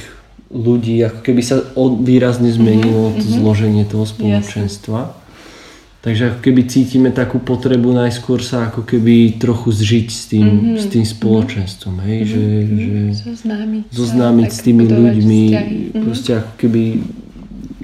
ľudí, 0.50 0.98
ako 1.00 1.20
keby 1.22 1.40
sa 1.40 1.62
od, 1.74 2.00
výrazne 2.00 2.50
zmenilo 2.50 3.14
to 3.14 3.22
zloženie 3.22 3.84
toho 3.84 4.02
spoločenstva. 4.04 5.14
Takže 6.00 6.40
keby 6.40 6.64
cítime 6.64 7.12
takú 7.12 7.36
potrebu 7.36 7.92
najskôr 7.92 8.40
sa 8.40 8.72
ako 8.72 8.88
keby 8.88 9.36
trochu 9.36 9.68
zžiť 9.68 10.08
s 10.08 10.22
tým, 10.32 10.80
s 10.80 10.88
tým 10.88 11.04
spoločenstvom, 11.04 12.00
hej, 12.08 12.20
že, 12.24 12.44
že 12.64 12.96
Zoznámiť 13.36 13.82
sa, 13.84 13.92
zoznámiť 13.92 14.48
tak 14.48 14.56
s 14.56 14.58
tými 14.64 14.84
ľuďmi, 14.88 15.42
vzťahy. 15.52 15.76
Mhm. 15.92 16.02
proste 16.08 16.30
ako 16.40 16.52
keby 16.56 16.82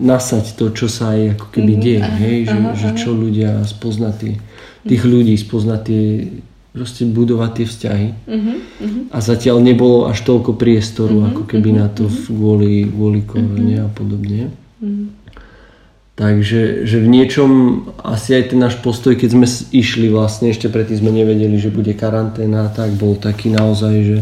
nasať 0.00 0.44
to, 0.56 0.64
čo 0.72 0.86
sa 0.88 1.12
aj 1.12 1.36
ako 1.36 1.46
keby 1.52 1.72
deje, 1.76 2.00
hej, 2.00 2.38
že, 2.48 2.58
že 2.80 2.88
čo 2.96 3.10
ľudia 3.12 3.64
spoznať 3.68 4.14
tie, 4.16 4.32
tých 4.88 5.02
ľudí, 5.04 5.34
spoznať 5.36 5.80
tie, 5.84 6.04
proste 6.72 7.02
budovať 7.08 7.50
tie 7.52 7.66
vzťahy. 7.68 8.08
Mhm, 8.28 8.52
A 9.12 9.18
zatiaľ 9.20 9.60
nebolo 9.60 10.08
až 10.08 10.24
toľko 10.24 10.56
priestoru, 10.56 11.32
ako 11.32 11.48
keby 11.48 11.72
na 11.72 11.88
to 11.92 12.08
kvôli, 12.08 12.88
kvôli 12.88 13.20
korone 13.24 13.76
a 13.80 13.88
podobne. 13.92 14.52
Takže 16.16 16.88
že 16.88 16.96
v 16.96 17.12
niečom 17.12 17.50
asi 18.00 18.32
aj 18.40 18.56
ten 18.56 18.58
náš 18.64 18.80
postoj, 18.80 19.12
keď 19.20 19.36
sme 19.36 19.46
išli 19.68 20.08
vlastne, 20.08 20.48
ešte 20.48 20.72
predtým 20.72 21.04
sme 21.04 21.12
nevedeli, 21.12 21.60
že 21.60 21.68
bude 21.68 21.92
karanténa, 21.92 22.72
tak 22.72 22.96
bol 22.96 23.20
taký 23.20 23.52
naozaj, 23.52 23.94
že, 24.00 24.18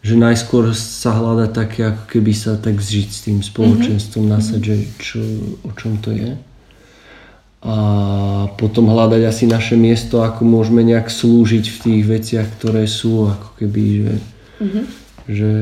že 0.00 0.14
najskôr 0.16 0.72
sa 0.72 1.12
hľadať 1.12 1.50
také, 1.52 1.80
ako 1.92 2.04
keby 2.08 2.32
sa 2.32 2.56
tak 2.56 2.80
zžiť 2.80 3.08
s 3.12 3.20
tým 3.28 3.44
spoločenstvom, 3.44 4.24
nasať, 4.24 4.60
že 4.64 4.76
čo, 4.96 5.20
o 5.68 5.70
čom 5.76 6.00
to 6.00 6.16
je. 6.16 6.32
A 7.60 7.76
potom 8.56 8.88
hľadať 8.88 9.22
asi 9.28 9.44
naše 9.44 9.76
miesto, 9.76 10.24
ako 10.24 10.48
môžeme 10.48 10.80
nejak 10.80 11.12
slúžiť 11.12 11.64
v 11.68 11.78
tých 11.78 12.02
veciach, 12.08 12.48
ktoré 12.56 12.88
sú, 12.88 13.28
ako 13.28 13.48
keby, 13.60 13.84
že, 14.00 14.16
že, 15.28 15.52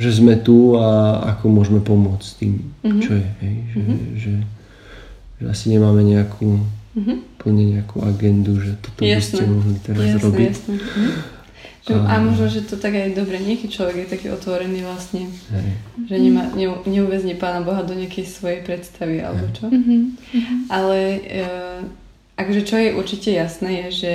že 0.00 0.10
sme 0.16 0.40
tu 0.40 0.80
a 0.80 1.20
ako 1.36 1.52
môžeme 1.52 1.84
pomôcť 1.84 2.24
s 2.24 2.34
tým, 2.40 2.64
čo 3.04 3.20
je. 3.20 3.28
Hej? 3.44 3.54
Že, 3.68 3.80
že, 4.16 4.34
že 5.36 5.44
asi 5.44 5.76
nemáme 5.76 6.00
nejakú 6.00 6.64
plne 7.40 7.64
nejakú 7.78 8.02
agendu, 8.02 8.58
že 8.58 8.74
toto 8.82 9.06
by 9.06 9.22
ste 9.22 9.44
Jasné. 9.44 9.46
mohli 9.46 9.76
teraz 9.80 10.04
jasné, 10.04 10.24
robiť. 10.26 10.48
jasné. 10.50 10.74
Mhm. 10.76 11.12
Že, 11.80 11.96
a 11.96 12.14
možno, 12.20 12.44
že 12.52 12.60
to 12.68 12.76
tak 12.76 12.92
aj 12.92 13.08
je 13.08 13.18
dobre, 13.24 13.40
nieký 13.40 13.66
človek 13.72 14.04
je 14.04 14.12
taký 14.12 14.28
otvorený 14.28 14.84
vlastne, 14.84 15.32
Hej. 15.32 15.70
že 16.12 16.16
nemá, 16.20 16.52
ne, 16.52 16.68
neuväzne 16.84 17.40
Pána 17.40 17.64
Boha 17.64 17.80
do 17.80 17.96
nejakej 17.96 18.28
svojej 18.28 18.60
predstavy 18.60 19.24
alebo 19.24 19.48
čo. 19.56 19.72
Ale 20.68 20.98
e, 21.24 21.48
akože 22.36 22.62
čo 22.68 22.76
je 22.76 22.94
určite 23.00 23.32
jasné 23.32 23.88
je, 23.88 23.88
že 23.96 24.12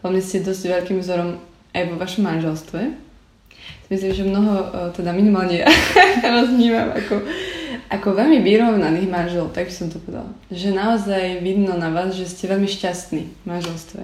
podľa 0.00 0.18
mňa 0.18 0.22
ste 0.24 0.38
dosť 0.40 0.62
veľkým 0.72 0.98
vzorom 1.04 1.30
aj 1.76 1.84
vo 1.92 1.96
vašom 2.00 2.22
manželstve. 2.24 2.80
Myslím, 3.92 4.12
že 4.16 4.24
mnoho, 4.24 4.72
e, 4.72 4.88
teda 4.96 5.12
minimálne 5.12 5.60
ja 5.60 5.68
vás 6.40 6.48
vnímam 6.48 6.96
ako, 6.96 7.28
ako 7.92 8.08
veľmi 8.16 8.40
vyrovnaných 8.40 9.04
manželov, 9.04 9.52
tak 9.52 9.68
by 9.68 9.74
som 9.76 9.92
to 9.92 10.00
povedala. 10.00 10.32
Že 10.48 10.72
naozaj 10.72 11.44
vidno 11.44 11.76
na 11.76 11.92
vás, 11.92 12.16
že 12.16 12.24
ste 12.24 12.48
veľmi 12.48 12.64
šťastní 12.64 13.22
v 13.28 13.44
manželstve. 13.44 14.00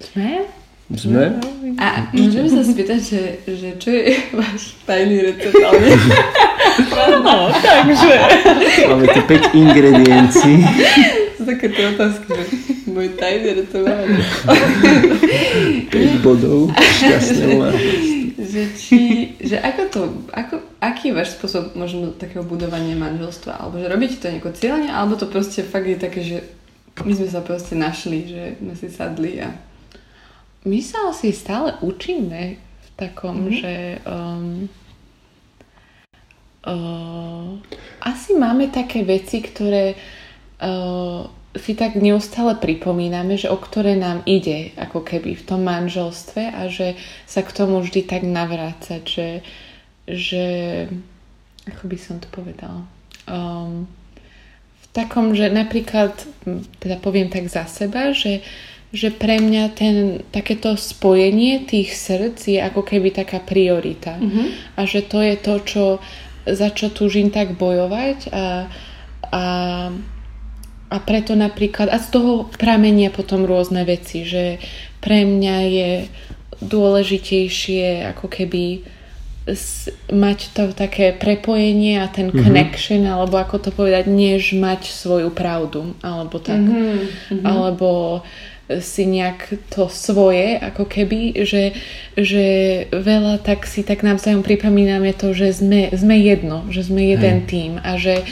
Sme? 0.00 0.48
Sme? 0.88 1.36
A 1.76 2.08
môžeme 2.16 2.48
sa 2.48 2.64
spýtať, 2.64 3.00
že, 3.04 3.22
že 3.44 3.68
čo 3.76 3.92
je 3.92 4.16
váš 4.32 4.72
tajný 4.88 5.28
recept? 5.28 5.60
Ale 5.60 5.76
No, 7.20 7.52
takže. 7.52 8.12
Máme 8.88 9.06
tu 9.12 9.20
5 9.28 9.52
ingrediencií. 9.52 10.64
sú 11.36 11.42
také 11.44 11.68
tie 11.68 11.92
otázky, 11.92 12.26
že 12.32 12.44
môj 12.88 13.12
tajný 13.18 13.60
recept 13.60 13.84
ale 13.84 14.04
5 15.92 16.24
bodov 16.24 16.72
šťastného 16.72 17.60
manželstva. 17.60 18.17
Že, 18.58 18.64
či, 18.74 18.98
že 19.38 19.56
ako 19.62 19.82
to, 19.86 20.00
ako, 20.34 20.58
aký 20.82 21.14
je 21.14 21.16
váš 21.16 21.38
spôsob 21.38 21.78
možno 21.78 22.10
takého 22.10 22.42
budovania 22.42 22.98
manželstva? 22.98 23.54
Alebo 23.54 23.78
že 23.78 23.86
robíte 23.86 24.18
to 24.18 24.26
nejako 24.26 24.50
cieľne, 24.58 24.90
alebo 24.90 25.14
to 25.14 25.30
proste 25.30 25.62
fakt 25.62 25.86
je 25.86 25.98
také, 25.98 26.20
že 26.26 26.38
my 27.06 27.14
sme 27.14 27.28
sa 27.30 27.40
proste 27.46 27.78
našli, 27.78 28.26
že 28.26 28.42
sme 28.58 28.74
si 28.74 28.88
sadli 28.90 29.38
a... 29.38 29.54
My 30.66 30.82
sa 30.82 31.14
asi 31.14 31.30
stále 31.30 31.78
učíme 31.78 32.42
v 32.58 32.88
takom, 32.98 33.46
mm-hmm. 33.46 33.58
že 33.62 33.74
um, 34.02 34.66
uh, 36.66 37.54
asi 38.02 38.34
máme 38.34 38.74
také 38.74 39.06
veci, 39.06 39.38
ktoré 39.38 39.94
uh, 39.94 41.37
si 41.56 41.72
tak 41.72 41.96
neustále 41.96 42.60
pripomíname, 42.60 43.40
že 43.40 43.48
o 43.48 43.56
ktoré 43.56 43.96
nám 43.96 44.20
ide 44.28 44.76
ako 44.76 45.00
keby 45.00 45.32
v 45.32 45.46
tom 45.48 45.64
manželstve 45.64 46.52
a 46.52 46.68
že 46.68 46.98
sa 47.24 47.40
k 47.40 47.54
tomu 47.56 47.80
vždy 47.80 48.04
tak 48.04 48.22
navrácať, 48.26 49.02
že, 49.02 49.28
že 50.04 50.44
ako 51.64 51.82
by 51.88 51.96
som 51.96 52.16
to 52.20 52.28
povedala 52.28 52.84
um, 53.24 53.88
v 54.76 54.86
takom, 54.92 55.32
že 55.32 55.48
napríklad 55.48 56.12
teda 56.80 57.00
poviem 57.00 57.32
tak 57.32 57.48
za 57.48 57.64
seba, 57.64 58.12
že 58.12 58.44
že 58.88 59.12
pre 59.12 59.36
mňa 59.36 59.64
ten, 59.76 60.24
takéto 60.32 60.72
spojenie 60.72 61.68
tých 61.68 61.92
srdc 61.92 62.40
je 62.40 62.60
ako 62.60 62.80
keby 62.88 63.12
taká 63.12 63.36
priorita. 63.36 64.16
Mm-hmm. 64.16 64.80
A 64.80 64.88
že 64.88 65.04
to 65.04 65.20
je 65.20 65.36
to, 65.36 65.54
čo, 65.60 65.84
za 66.48 66.72
čo 66.72 66.88
túžim 66.88 67.28
tak 67.28 67.52
bojovať 67.60 68.32
a, 68.32 68.64
a, 69.28 69.44
a 70.88 70.96
preto 71.04 71.36
napríklad, 71.36 71.92
a 71.92 72.00
z 72.00 72.08
toho 72.16 72.48
pramenia 72.56 73.12
potom 73.12 73.44
rôzne 73.44 73.84
veci, 73.84 74.24
že 74.24 74.56
pre 75.04 75.28
mňa 75.28 75.56
je 75.68 75.90
dôležitejšie 76.64 78.08
ako 78.16 78.26
keby 78.26 78.82
mať 80.12 80.38
to 80.52 80.76
také 80.76 81.16
prepojenie 81.16 82.00
a 82.00 82.06
ten 82.12 82.28
mm-hmm. 82.28 82.44
connection, 82.44 83.02
alebo 83.08 83.40
ako 83.40 83.68
to 83.68 83.70
povedať, 83.72 84.04
než 84.04 84.52
mať 84.52 84.92
svoju 84.92 85.32
pravdu, 85.32 85.96
alebo 86.04 86.36
tak. 86.36 86.60
Mm-hmm. 86.60 87.44
Alebo 87.48 88.20
si 88.68 89.08
nejak 89.08 89.56
to 89.72 89.88
svoje, 89.88 90.60
ako 90.60 90.84
keby, 90.84 91.40
že, 91.48 91.72
že 92.12 92.46
veľa 92.92 93.40
tak 93.40 93.64
si 93.64 93.80
tak 93.80 94.04
navzájom 94.04 94.44
pripomíname 94.44 95.16
to, 95.16 95.32
že 95.32 95.64
sme, 95.64 95.88
sme 95.96 96.20
jedno, 96.20 96.68
že 96.68 96.84
sme 96.84 97.08
jeden 97.08 97.44
Hej. 97.44 97.48
tým 97.48 97.72
a 97.80 97.96
že 97.96 98.20
e, 98.20 98.24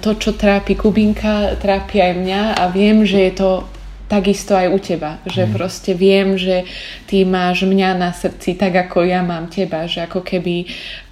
to, 0.00 0.16
čo 0.16 0.32
trápi 0.32 0.80
Kubinka, 0.80 1.60
trápi 1.60 2.00
aj 2.00 2.12
mňa 2.16 2.42
a 2.56 2.64
viem, 2.72 3.04
že 3.04 3.28
je 3.28 3.32
to 3.36 3.50
takisto 4.06 4.54
aj 4.54 4.70
u 4.70 4.78
teba. 4.78 5.18
Že 5.26 5.42
mm. 5.46 5.52
proste 5.52 5.90
viem, 5.94 6.38
že 6.38 6.62
ty 7.10 7.26
máš 7.26 7.66
mňa 7.66 7.98
na 7.98 8.10
srdci 8.14 8.54
tak, 8.54 8.74
ako 8.74 9.02
ja 9.02 9.22
mám 9.26 9.50
teba. 9.50 9.90
Že 9.90 10.06
ako 10.06 10.20
keby 10.22 10.66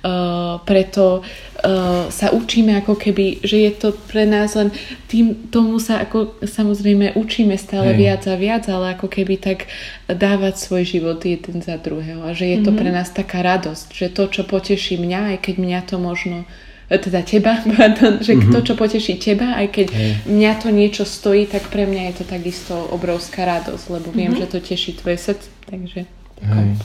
uh, 0.07 0.63
preto 0.63 1.21
uh, 1.21 2.07
sa 2.09 2.31
učíme 2.31 2.79
ako 2.79 2.95
keby, 2.95 3.43
že 3.43 3.67
je 3.67 3.73
to 3.75 3.89
pre 4.07 4.27
nás 4.31 4.55
len 4.55 4.71
tým, 5.11 5.51
tomu 5.51 5.83
sa 5.83 6.07
ako 6.07 6.39
samozrejme 6.47 7.19
učíme 7.19 7.59
stále 7.59 7.93
Hej. 7.95 7.99
viac 7.99 8.23
a 8.31 8.35
viac, 8.39 8.65
ale 8.71 8.95
ako 8.95 9.11
keby 9.11 9.43
tak 9.43 9.67
dávať 10.07 10.55
svoj 10.63 10.87
život 10.87 11.19
jeden 11.27 11.67
za 11.67 11.75
druhého. 11.83 12.23
A 12.23 12.31
že 12.31 12.47
je 12.47 12.59
to 12.63 12.71
mm-hmm. 12.71 12.79
pre 12.79 12.91
nás 12.95 13.11
taká 13.11 13.43
radosť, 13.43 13.91
že 13.91 14.07
to, 14.15 14.31
čo 14.31 14.47
poteší 14.47 15.03
mňa, 15.03 15.35
aj 15.35 15.39
keď 15.51 15.55
mňa 15.59 15.81
to 15.91 15.97
možno 15.99 16.47
teda 16.89 17.21
teba, 17.25 17.61
že 18.27 18.33
mm-hmm. 18.37 18.53
to, 18.53 18.59
čo 18.61 18.75
poteší 18.77 19.17
teba, 19.17 19.57
aj 19.57 19.67
keď 19.73 19.87
hey. 19.93 20.13
mňa 20.29 20.53
to 20.61 20.69
niečo 20.69 21.05
stojí, 21.09 21.49
tak 21.49 21.69
pre 21.73 21.89
mňa 21.89 22.13
je 22.13 22.15
to 22.21 22.25
takisto 22.29 22.75
obrovská 22.93 23.45
radosť, 23.45 23.85
lebo 23.89 24.09
viem, 24.13 24.33
mm-hmm. 24.33 24.45
že 24.45 24.53
to 24.53 24.59
teší 24.61 25.01
tvoje 25.01 25.19
srdce, 25.19 25.49
takže 25.69 26.05
Hey. 26.45 26.77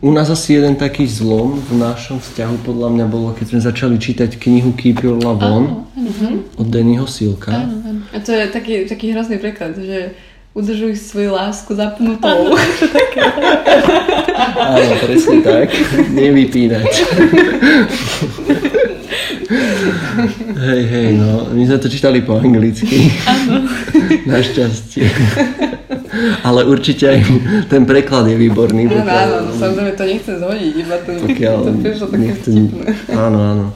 U 0.00 0.12
nás 0.12 0.30
asi 0.30 0.54
jeden 0.54 0.76
taký 0.76 1.06
zlom 1.06 1.60
v 1.60 1.76
našom 1.76 2.16
vzťahu 2.22 2.64
podľa 2.64 2.88
mňa 2.96 3.06
bolo, 3.12 3.36
keď 3.36 3.46
sme 3.52 3.60
začali 3.60 3.96
čítať 4.00 4.40
knihu 4.40 4.72
Keep 4.72 5.04
Your 5.04 5.20
Love 5.20 5.42
On 5.44 5.84
uh-huh. 5.84 6.56
od 6.56 6.66
Dannyho 6.72 7.04
Silka. 7.04 7.52
Uh-huh. 7.52 8.08
A 8.08 8.16
to 8.24 8.32
je 8.32 8.48
taký, 8.48 8.88
taký 8.88 9.12
hrozný 9.12 9.36
preklad, 9.36 9.76
že 9.76 10.16
udržuj 10.56 10.96
svoju 10.96 11.36
lásku 11.36 11.74
zapnutou. 11.76 12.56
Áno, 14.56 14.94
presne 15.04 15.44
tak. 15.44 15.68
Nevypínať. 16.08 16.88
hej, 20.66 20.82
hej, 20.86 21.08
no, 21.18 21.52
my 21.52 21.62
sme 21.66 21.78
to 21.78 21.88
čítali 21.88 22.24
po 22.24 22.40
anglicky. 22.40 23.12
Áno. 23.28 23.68
Našťastie. 24.30 25.04
Ale 26.44 26.68
určite 26.68 27.08
aj 27.08 27.20
ten 27.68 27.88
preklad 27.88 28.28
je 28.28 28.36
výborný. 28.36 28.88
Áno, 28.88 29.08
áno, 29.08 29.36
no, 29.48 29.50
samozrejme 29.56 29.92
to 29.96 30.04
nechcem 30.04 30.36
zhodiť, 30.40 30.72
iba 30.76 30.96
to, 31.00 31.10
pokiaľ 31.24 31.56
to 31.64 31.70
prišlo 31.80 32.06
také 32.08 32.20
nechcem, 32.20 32.54
Áno, 33.12 33.38
áno. 33.40 33.66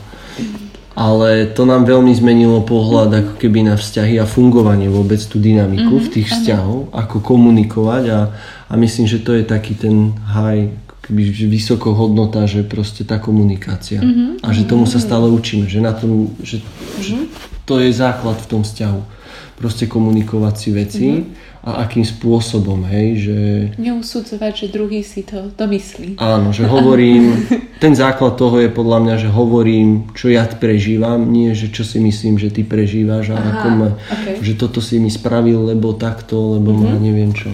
Ale 0.97 1.53
to 1.53 1.69
nám 1.69 1.85
veľmi 1.85 2.09
zmenilo 2.17 2.65
pohľad 2.65 3.13
ako 3.13 3.33
keby 3.37 3.69
na 3.69 3.77
vzťahy 3.77 4.17
a 4.17 4.25
fungovanie 4.25 4.89
vôbec 4.89 5.21
tú 5.29 5.37
dynamiku 5.37 6.01
mm-hmm, 6.01 6.09
v 6.09 6.13
tých 6.13 6.29
vzťahov, 6.33 6.89
ako 6.89 7.21
komunikovať 7.21 8.05
a, 8.17 8.21
a 8.65 8.73
myslím, 8.81 9.05
že 9.05 9.21
to 9.21 9.37
je 9.37 9.45
taký 9.45 9.77
ten 9.77 10.17
high 10.25 10.73
keby 11.07 11.23
vysokou 11.47 11.95
hodnota, 11.95 12.51
že 12.51 12.67
proste 12.67 13.07
tá 13.07 13.23
komunikácia. 13.23 14.03
Mm-hmm. 14.03 14.43
A 14.43 14.51
že 14.51 14.67
tomu 14.67 14.91
sa 14.91 14.99
stále 14.99 15.31
učíme, 15.31 15.71
že, 15.71 15.79
na 15.79 15.95
tom, 15.95 16.35
že, 16.43 16.59
mm-hmm. 16.59 17.03
že 17.03 17.15
to 17.63 17.79
je 17.79 17.91
základ 17.95 18.35
v 18.43 18.51
tom 18.51 18.63
vzťahu. 18.67 19.15
Proste 19.57 19.89
komunikovať 19.89 20.55
si 20.59 20.69
veci 20.69 21.09
mm-hmm. 21.09 21.65
a 21.65 21.89
akým 21.89 22.05
spôsobom, 22.05 22.85
hej, 22.93 23.09
že... 23.25 23.39
Neusudzovať, 23.81 24.53
že 24.53 24.67
druhý 24.69 25.01
si 25.01 25.25
to 25.25 25.49
domyslí. 25.57 26.21
Áno, 26.21 26.53
že 26.53 26.69
hovorím, 26.69 27.49
ten 27.85 27.97
základ 27.97 28.37
toho 28.37 28.61
je 28.61 28.69
podľa 28.69 28.99
mňa, 29.01 29.15
že 29.17 29.29
hovorím, 29.33 30.13
čo 30.13 30.29
ja 30.29 30.45
prežívam, 30.45 31.25
nie, 31.25 31.57
že 31.57 31.73
čo 31.73 31.89
si 31.89 31.97
myslím, 32.03 32.37
že 32.37 32.53
ty 32.53 32.69
prežívaš 32.69 33.33
a 33.33 33.41
Aha, 33.41 33.49
ako 33.49 33.69
ma, 33.73 33.89
okay. 33.97 34.37
že 34.45 34.53
toto 34.61 34.85
si 34.85 35.01
mi 35.01 35.09
spravil, 35.09 35.73
lebo 35.73 35.97
takto, 35.97 36.61
lebo 36.61 36.77
mm-hmm. 36.77 36.93
ma 36.93 37.01
neviem 37.01 37.33
čo. 37.33 37.49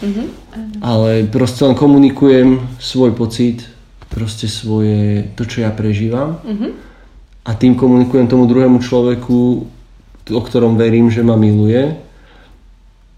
Mm-hmm. 0.00 0.26
Ale 0.80 1.28
proste 1.28 1.68
len 1.68 1.76
komunikujem 1.76 2.80
svoj 2.80 3.12
pocit, 3.12 3.68
proste 4.08 4.50
svoje, 4.50 5.28
to, 5.36 5.46
čo 5.46 5.62
ja 5.62 5.70
prežívam. 5.70 6.40
Mm-hmm. 6.42 6.70
A 7.46 7.50
tým 7.56 7.78
komunikujem 7.78 8.26
tomu 8.28 8.44
druhému 8.48 8.80
človeku, 8.80 9.38
o 10.30 10.40
ktorom 10.40 10.76
verím, 10.76 11.08
že 11.08 11.24
ma 11.24 11.36
miluje, 11.36 11.96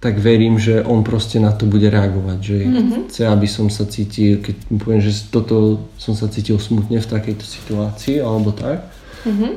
tak 0.02 0.18
verím, 0.18 0.58
že 0.58 0.82
on 0.82 1.06
proste 1.06 1.38
na 1.38 1.54
to 1.54 1.62
bude 1.62 1.86
reagovať. 1.86 2.38
Že 2.42 2.56
mm-hmm. 2.58 3.02
chce, 3.06 3.22
aby 3.22 3.46
som 3.46 3.70
sa 3.70 3.86
cítil, 3.86 4.42
keď 4.42 4.56
mu 4.66 4.82
poviem, 4.82 4.98
že 4.98 5.14
toto 5.30 5.86
som 5.94 6.18
sa 6.18 6.26
cítil 6.26 6.58
smutne 6.58 6.98
v 6.98 7.06
takejto 7.06 7.46
situácii, 7.46 8.18
alebo 8.18 8.50
tak, 8.50 8.82
mm-hmm. 9.22 9.52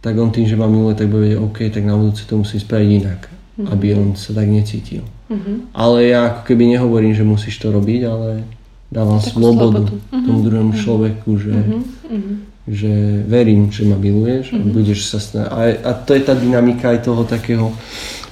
tak 0.00 0.14
on 0.16 0.32
tým, 0.32 0.48
že 0.48 0.56
ma 0.56 0.64
miluje, 0.64 0.96
tak 0.96 1.12
bude 1.12 1.28
vedieť, 1.28 1.40
OK, 1.44 1.58
tak 1.68 1.84
na 1.84 2.00
budúce 2.00 2.24
to 2.24 2.40
musím 2.40 2.64
spraviť 2.64 2.88
inak, 3.04 3.20
mm-hmm. 3.58 3.74
aby 3.74 3.86
on 3.98 4.08
sa 4.14 4.30
tak 4.30 4.46
necítil. 4.46 5.02
Uh-huh. 5.28 5.66
Ale 5.74 6.08
ja 6.08 6.30
ako 6.30 6.40
keby 6.46 6.78
nehovorím, 6.78 7.12
že 7.12 7.26
musíš 7.26 7.58
to 7.58 7.74
robiť, 7.74 8.00
ale 8.06 8.46
dávam 8.88 9.18
Takú 9.18 9.34
slobodu, 9.34 9.82
slobodu 9.82 9.94
uh-huh. 9.98 10.24
tomu 10.24 10.40
druhému 10.46 10.72
uh-huh. 10.72 10.84
človeku, 10.86 11.30
že, 11.36 11.56
uh-huh. 11.58 12.34
že 12.70 12.92
verím, 13.26 13.68
že 13.74 13.82
ma 13.84 13.98
miluješ 13.98 14.54
uh-huh. 14.54 14.62
a 14.62 14.72
budeš 14.72 15.00
sa 15.10 15.18
snažiť. 15.18 15.50
A, 15.50 15.60
a 15.82 15.92
to 15.98 16.14
je 16.14 16.22
tá 16.22 16.38
dynamika 16.38 16.94
aj 16.94 17.02
toho 17.02 17.26
takého 17.26 17.74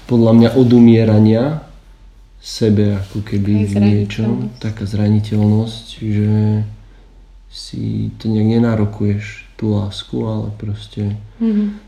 podľa 0.07 0.33
mňa 0.39 0.51
odumierania 0.55 1.67
sebe 2.39 2.95
ako 2.95 3.27
keby 3.27 3.67
v 3.67 3.75
niečom, 3.75 4.55
taká 4.63 4.87
zraniteľnosť, 4.87 5.87
že 5.99 6.63
si 7.51 8.15
to 8.23 8.31
nejak 8.31 8.63
nenárokuješ 8.63 9.51
tú 9.59 9.75
lásku, 9.75 10.15
ale 10.23 10.55
proste 10.55 11.19
mm-hmm 11.43 11.86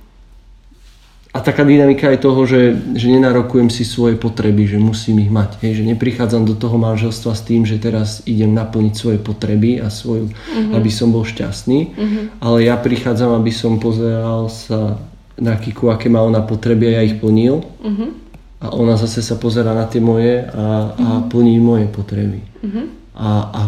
a 1.38 1.40
taká 1.40 1.62
dynamika 1.62 2.10
je 2.10 2.18
toho, 2.18 2.42
že, 2.50 2.74
že 2.98 3.06
nenarokujem 3.14 3.70
si 3.70 3.86
svoje 3.86 4.18
potreby, 4.18 4.66
že 4.66 4.82
musím 4.82 5.22
ich 5.22 5.30
mať. 5.30 5.62
Hej, 5.62 5.78
že 5.78 5.94
neprichádzam 5.94 6.42
do 6.42 6.58
toho 6.58 6.74
manželstva 6.82 7.30
s 7.30 7.46
tým, 7.46 7.62
že 7.62 7.78
teraz 7.78 8.26
idem 8.26 8.50
naplniť 8.58 8.94
svoje 8.98 9.18
potreby 9.22 9.78
a 9.78 9.86
svoju, 9.86 10.34
uh-huh. 10.34 10.74
aby 10.74 10.90
som 10.90 11.14
bol 11.14 11.22
šťastný, 11.22 11.94
uh-huh. 11.94 12.24
ale 12.42 12.66
ja 12.66 12.74
prichádzam, 12.74 13.38
aby 13.38 13.54
som 13.54 13.78
pozeral 13.78 14.50
sa 14.50 14.98
na 15.38 15.54
Kiku, 15.54 15.94
aké 15.94 16.10
má 16.10 16.26
ona 16.26 16.42
potreby 16.42 16.90
a 16.90 16.92
ja 16.98 17.06
ich 17.06 17.22
plnil. 17.22 17.62
Uh-huh. 17.62 18.10
A 18.58 18.74
ona 18.74 18.98
zase 18.98 19.22
sa 19.22 19.38
pozera 19.38 19.70
na 19.70 19.86
tie 19.86 20.02
moje 20.02 20.42
a, 20.42 20.90
a 20.90 21.08
plní 21.30 21.62
moje 21.62 21.86
potreby. 21.86 22.42
Uh-huh. 22.66 22.90
A, 23.14 23.30
a 23.54 23.60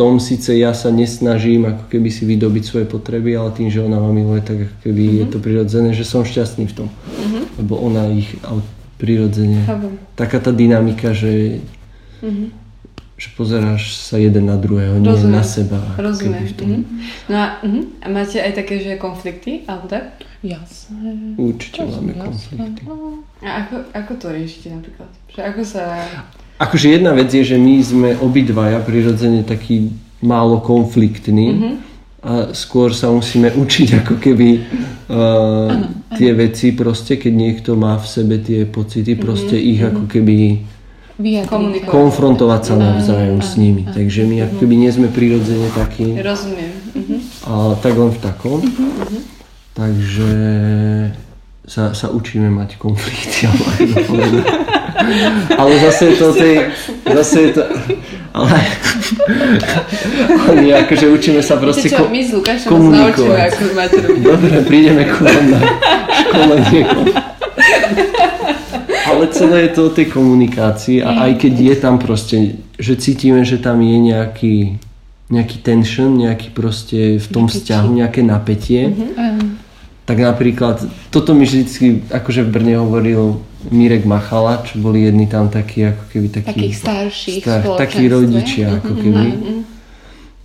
tom 0.00 0.16
síce 0.16 0.56
ja 0.56 0.72
sa 0.72 0.88
nesnažím 0.88 1.68
ako 1.68 1.92
keby 1.92 2.08
si 2.08 2.24
vydobiť 2.24 2.64
svoje 2.64 2.86
potreby, 2.88 3.36
ale 3.36 3.52
tým, 3.52 3.68
že 3.68 3.84
ona 3.84 4.00
ma 4.00 4.08
miluje, 4.08 4.40
tak 4.40 4.64
ako 4.64 4.76
keby 4.88 5.02
mm-hmm. 5.04 5.18
je 5.20 5.24
mhm. 5.28 5.32
to 5.36 5.38
prirodzené, 5.44 5.88
že 5.92 6.08
som 6.08 6.24
šťastný 6.24 6.72
v 6.72 6.74
tom. 6.74 6.88
Mm-hmm. 6.88 7.42
Lebo 7.60 7.74
ona 7.76 8.08
ich 8.08 8.32
prirodzene. 8.96 9.60
Taká 10.16 10.40
tá 10.40 10.56
dynamika, 10.56 11.12
že, 11.12 11.60
mm-hmm. 12.24 12.48
že 13.20 13.28
pozeráš 13.36 14.00
sa 14.00 14.16
jeden 14.16 14.48
na 14.48 14.56
druhého, 14.56 14.96
nie 14.96 15.12
Rozumiem. 15.12 15.36
na 15.36 15.44
seba. 15.44 15.80
Rozumiem. 16.00 16.48
V 16.48 16.54
tom. 16.56 16.68
Mm-hmm. 16.80 16.84
No 17.28 17.36
a, 17.36 17.46
uh-huh. 17.60 17.84
a 18.00 18.06
máte 18.08 18.40
aj 18.40 18.52
také, 18.56 18.80
že 18.80 18.96
konflikty, 18.96 19.68
alebo 19.68 19.84
tak? 19.84 20.16
Jasné. 20.40 21.36
Určite 21.36 21.84
máme 21.84 22.16
jasné. 22.16 22.24
konflikty. 22.24 22.82
A 23.44 23.48
ako, 23.68 23.76
ako 23.92 24.12
to 24.16 24.26
riešite 24.32 24.72
napríklad? 24.72 25.12
Že 25.28 25.40
ako 25.44 25.62
sa... 25.68 25.82
Akože 26.60 26.92
jedna 26.92 27.16
vec 27.16 27.32
je, 27.32 27.40
že 27.40 27.56
my 27.56 27.74
sme 27.80 28.10
obidvaja 28.20 28.84
prirodzene 28.84 29.40
takí 29.48 29.96
málo 30.20 30.60
konfliktní 30.60 31.48
mm-hmm. 31.48 31.74
a 32.20 32.32
skôr 32.52 32.92
sa 32.92 33.08
musíme 33.08 33.48
učiť 33.56 34.04
ako 34.04 34.20
keby 34.20 34.48
uh, 35.08 35.72
ano, 35.72 35.86
tie 36.20 36.36
ano. 36.36 36.40
veci 36.44 36.76
proste, 36.76 37.16
keď 37.16 37.32
niekto 37.32 37.70
má 37.80 37.96
v 37.96 38.04
sebe 38.04 38.36
tie 38.36 38.68
pocity, 38.68 39.16
proste 39.16 39.56
mm-hmm. 39.56 39.72
ich 39.72 39.80
ako 39.80 40.04
keby 40.04 40.36
Vyjadriť. 41.20 41.88
konfrontovať 41.88 42.62
sa 42.64 42.74
navzájom 42.76 43.40
s 43.40 43.56
nimi. 43.56 43.88
Takže 43.88 44.28
my 44.28 44.36
ako 44.44 44.54
keby 44.60 44.74
nie 44.76 44.92
sme 44.92 45.08
prirodzene 45.08 45.68
takí, 45.72 46.16
Rozumiem. 46.20 46.72
Mhm. 46.92 47.16
ale 47.48 47.72
tak 47.80 47.94
len 47.96 48.12
v 48.12 48.20
takom. 48.20 48.60
Takže 49.72 50.32
sa, 51.64 51.96
sa 51.96 52.12
učíme 52.12 52.52
mať 52.52 52.76
konflikty. 52.76 53.48
povedať. 53.48 54.44
ale 55.52 55.72
zase 55.80 56.02
je 56.04 56.14
to 56.16 56.28
tej, 56.32 56.54
zase 57.04 57.36
je 57.40 57.50
to, 57.52 57.62
ale, 58.30 58.58
ale 60.46 60.62
akože 60.80 61.06
učíme 61.08 61.40
sa 61.40 61.56
proste 61.56 61.88
Viete 61.88 61.96
čo, 61.96 62.04
ko- 62.06 62.12
my 62.12 62.20
s 62.20 62.30
Lukášom 62.30 62.70
naučíme, 62.70 63.36
ako 63.42 63.62
máte 63.72 63.98
robiť. 63.98 64.22
Dobre, 64.22 64.54
prídeme 64.62 65.02
ku 65.04 65.18
vám 65.22 65.44
na 65.50 65.60
školenie. 66.14 66.82
Ale 69.10 69.26
celé 69.28 69.66
je 69.66 69.70
to 69.74 69.80
o 69.86 69.90
tej 69.90 70.06
komunikácii 70.06 71.02
a 71.02 71.26
aj 71.26 71.42
keď 71.42 71.54
je 71.58 71.74
tam 71.76 71.98
proste, 71.98 72.36
že 72.78 72.94
cítime, 72.94 73.42
že 73.42 73.58
tam 73.58 73.82
je 73.82 73.96
nejaký, 73.98 74.54
nejaký 75.28 75.56
tension, 75.60 76.14
nejaký 76.14 76.54
proste 76.54 77.18
v 77.18 77.26
tom 77.26 77.50
vzťahu, 77.50 77.98
nejaké 77.98 78.22
napätie, 78.22 78.94
Áno. 79.18 79.58
tak 80.06 80.22
napríklad, 80.22 80.86
toto 81.10 81.34
mi 81.34 81.42
vždycky, 81.42 82.06
akože 82.06 82.46
v 82.46 82.50
Brne 82.54 82.74
hovoril 82.78 83.42
Mirek 83.68 84.08
Machala, 84.08 84.64
čo 84.64 84.80
boli 84.80 85.04
jedni 85.04 85.28
tam 85.28 85.52
takí, 85.52 85.84
ako 85.84 86.04
keby 86.08 86.26
takí... 86.32 86.48
Takých 86.48 86.76
starších 86.80 87.42
star- 87.44 87.76
takí 87.76 88.08
rodičia, 88.08 88.80
ako 88.80 88.92
keby. 88.96 89.26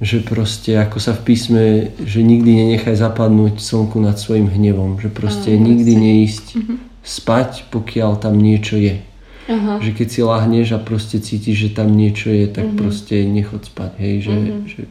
Že 0.04 0.18
proste, 0.28 0.76
ako 0.76 1.00
sa 1.00 1.16
v 1.16 1.22
písme, 1.24 1.64
že 2.04 2.20
nikdy 2.20 2.52
nenechaj 2.52 3.00
zapadnúť 3.00 3.64
slnku 3.64 4.04
nad 4.04 4.20
svojim 4.20 4.52
hnevom. 4.52 5.00
Že 5.00 5.10
proste 5.16 5.56
nikdy 5.56 5.96
neísť 5.96 6.60
spať, 7.08 7.72
pokiaľ 7.72 8.20
tam 8.20 8.36
niečo 8.36 8.76
je. 8.76 9.00
Aha. 9.48 9.80
Že 9.80 9.92
keď 9.96 10.08
si 10.12 10.20
lahneš 10.20 10.68
a 10.76 10.80
proste 10.84 11.24
cítiš, 11.24 11.56
že 11.56 11.70
tam 11.72 11.96
niečo 11.96 12.28
je, 12.34 12.52
tak 12.52 12.76
proste 12.76 13.24
nechod 13.24 13.64
spať. 13.64 13.92
Hej, 14.04 14.16
že, 14.28 14.36
že 14.68 14.82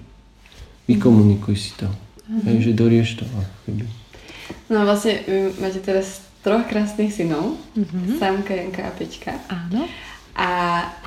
vykomunikuj 0.89 1.57
si 1.61 1.77
to. 1.77 1.93
Hej, 2.49 2.57
že 2.65 2.73
dorieš 2.73 3.21
to. 3.21 3.25
ako 3.29 3.57
keby. 3.69 3.85
No 4.73 4.89
vlastne 4.89 5.21
vy 5.29 5.53
máte 5.61 5.85
teraz 5.85 6.24
troch 6.45 6.69
krásnych 6.69 7.11
synov. 7.11 7.57
Samka, 8.21 8.53
Janka 8.53 8.85
a 8.87 8.93
Peťka. 8.93 9.33
Áno. 9.49 9.89
A 10.35 10.51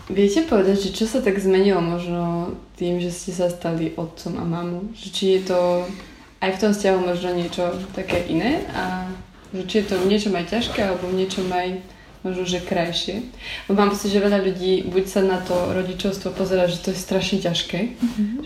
viete 0.09 0.47
povedať, 0.47 0.87
že 0.87 0.95
čo 0.95 1.05
sa 1.05 1.19
tak 1.19 1.37
zmenilo 1.37 1.83
možno 1.83 2.55
tým, 2.79 2.97
že 2.97 3.13
ste 3.13 3.35
sa 3.35 3.51
stali 3.51 3.93
otcom 3.93 4.39
a 4.39 4.43
mamu? 4.47 4.95
Že 4.97 5.07
či 5.13 5.25
je 5.37 5.41
to 5.53 5.59
aj 6.41 6.49
v 6.55 6.61
tom 6.63 6.71
vzťahu 6.73 6.99
možno 7.03 7.29
niečo 7.35 7.63
také 7.91 8.23
iné 8.31 8.65
a 8.71 9.05
že 9.51 9.63
či 9.67 9.75
je 9.83 9.85
to 9.91 9.95
v 9.99 10.09
niečom 10.09 10.33
aj 10.35 10.45
ťažké 10.47 10.79
alebo 10.79 11.11
v 11.11 11.19
niečom 11.23 11.47
aj 11.51 11.83
možno, 12.25 12.43
že 12.47 12.63
krajšie. 12.63 13.29
Lebo 13.67 13.77
mám 13.77 13.91
pocit, 13.93 14.09
že 14.11 14.23
veľa 14.23 14.41
ľudí 14.41 14.89
buď 14.89 15.05
sa 15.05 15.21
na 15.23 15.39
to 15.43 15.53
rodičovstvo 15.75 16.33
pozera, 16.33 16.71
že 16.71 16.81
to 16.81 16.91
je 16.91 16.99
strašne 16.99 17.37
ťažké, 17.43 17.79